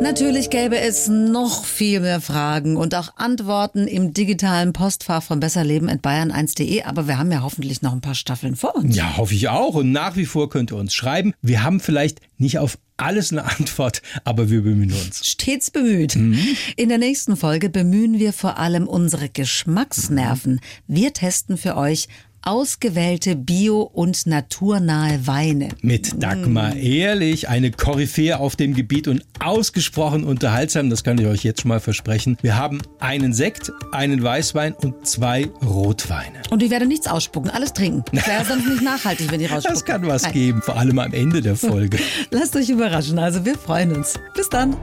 Natürlich 0.00 0.48
gäbe 0.48 0.78
es 0.78 1.08
noch 1.08 1.66
viel 1.66 2.00
mehr 2.00 2.22
Fragen 2.22 2.76
und 2.76 2.94
auch 2.94 3.16
Antworten 3.16 3.86
im 3.86 4.14
digitalen 4.14 4.72
Postfach 4.72 5.22
von 5.22 5.40
besserleben.bayern1.de, 5.40 6.84
aber 6.84 7.06
wir 7.06 7.18
haben 7.18 7.30
ja 7.30 7.42
hoffentlich 7.42 7.82
noch 7.82 7.92
ein 7.92 8.00
paar 8.00 8.14
Staffeln 8.14 8.56
vor 8.56 8.74
uns. 8.76 8.96
Ja, 8.96 9.18
hoffe 9.18 9.34
ich 9.34 9.48
auch. 9.48 9.74
Und 9.74 9.92
nach 9.92 10.16
wie 10.16 10.24
vor 10.24 10.48
könnt 10.48 10.72
ihr 10.72 10.78
uns 10.78 10.94
schreiben. 10.94 11.34
Wir 11.42 11.62
haben 11.62 11.80
vielleicht 11.80 12.20
nicht 12.38 12.58
auf 12.58 12.78
alles 12.96 13.30
eine 13.30 13.44
Antwort, 13.44 14.00
aber 14.24 14.48
wir 14.48 14.62
bemühen 14.62 14.92
uns. 14.92 15.26
Stets 15.26 15.70
bemüht. 15.70 16.16
Mhm. 16.16 16.38
In 16.76 16.88
der 16.88 16.98
nächsten 16.98 17.36
Folge 17.36 17.68
bemühen 17.68 18.18
wir 18.18 18.32
vor 18.32 18.58
allem 18.58 18.88
unsere 18.88 19.28
Geschmacksnerven. 19.28 20.60
Wir 20.86 21.12
testen 21.12 21.58
für 21.58 21.76
euch 21.76 22.08
ausgewählte 22.42 23.36
bio- 23.36 23.82
und 23.82 24.26
naturnahe 24.26 25.26
Weine. 25.26 25.68
Mit 25.82 26.22
Dagmar 26.22 26.74
mm. 26.74 26.78
Ehrlich, 26.78 27.48
eine 27.48 27.70
Koryphäe 27.70 28.38
auf 28.38 28.56
dem 28.56 28.74
Gebiet 28.74 29.08
und 29.08 29.24
ausgesprochen 29.38 30.24
unterhaltsam, 30.24 30.90
das 30.90 31.04
kann 31.04 31.18
ich 31.18 31.26
euch 31.26 31.44
jetzt 31.44 31.62
schon 31.62 31.68
mal 31.68 31.80
versprechen. 31.80 32.36
Wir 32.42 32.56
haben 32.56 32.80
einen 32.98 33.32
Sekt, 33.32 33.72
einen 33.92 34.22
Weißwein 34.22 34.74
und 34.74 35.06
zwei 35.06 35.48
Rotweine. 35.64 36.42
Und 36.50 36.62
ich 36.62 36.70
werde 36.70 36.86
nichts 36.86 37.06
ausspucken, 37.06 37.50
alles 37.50 37.72
trinken. 37.72 38.04
Das 38.12 38.26
wäre 38.26 38.44
sonst 38.44 38.68
nicht 38.68 38.82
nachhaltig, 38.82 39.30
wenn 39.30 39.40
ich 39.40 39.50
rausspucke. 39.50 39.70
Das 39.80 39.84
kann 39.84 40.06
was 40.06 40.22
Nein. 40.22 40.32
geben, 40.32 40.62
vor 40.62 40.76
allem 40.76 40.98
am 40.98 41.12
Ende 41.12 41.40
der 41.40 41.56
Folge. 41.56 41.98
Lasst 42.30 42.56
euch 42.56 42.68
überraschen, 42.68 43.18
also 43.18 43.44
wir 43.44 43.56
freuen 43.56 43.94
uns. 43.94 44.18
Bis 44.34 44.48
dann. 44.48 44.76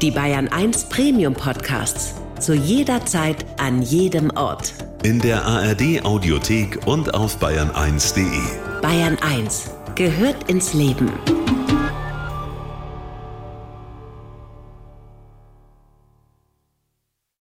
Die 0.00 0.10
Bayern 0.10 0.48
1 0.48 0.88
Premium 0.88 1.34
Podcasts. 1.34 2.14
Zu 2.38 2.54
jeder 2.54 3.04
Zeit, 3.04 3.44
an 3.58 3.82
jedem 3.82 4.30
Ort 4.30 4.72
in 5.02 5.18
der 5.18 5.44
ARD 5.44 6.04
Audiothek 6.04 6.86
und 6.86 7.14
auf 7.14 7.38
bayern1.de. 7.42 8.26
Bayern 8.82 9.16
1 9.20 9.70
gehört 9.94 10.50
ins 10.50 10.74
Leben. 10.74 11.10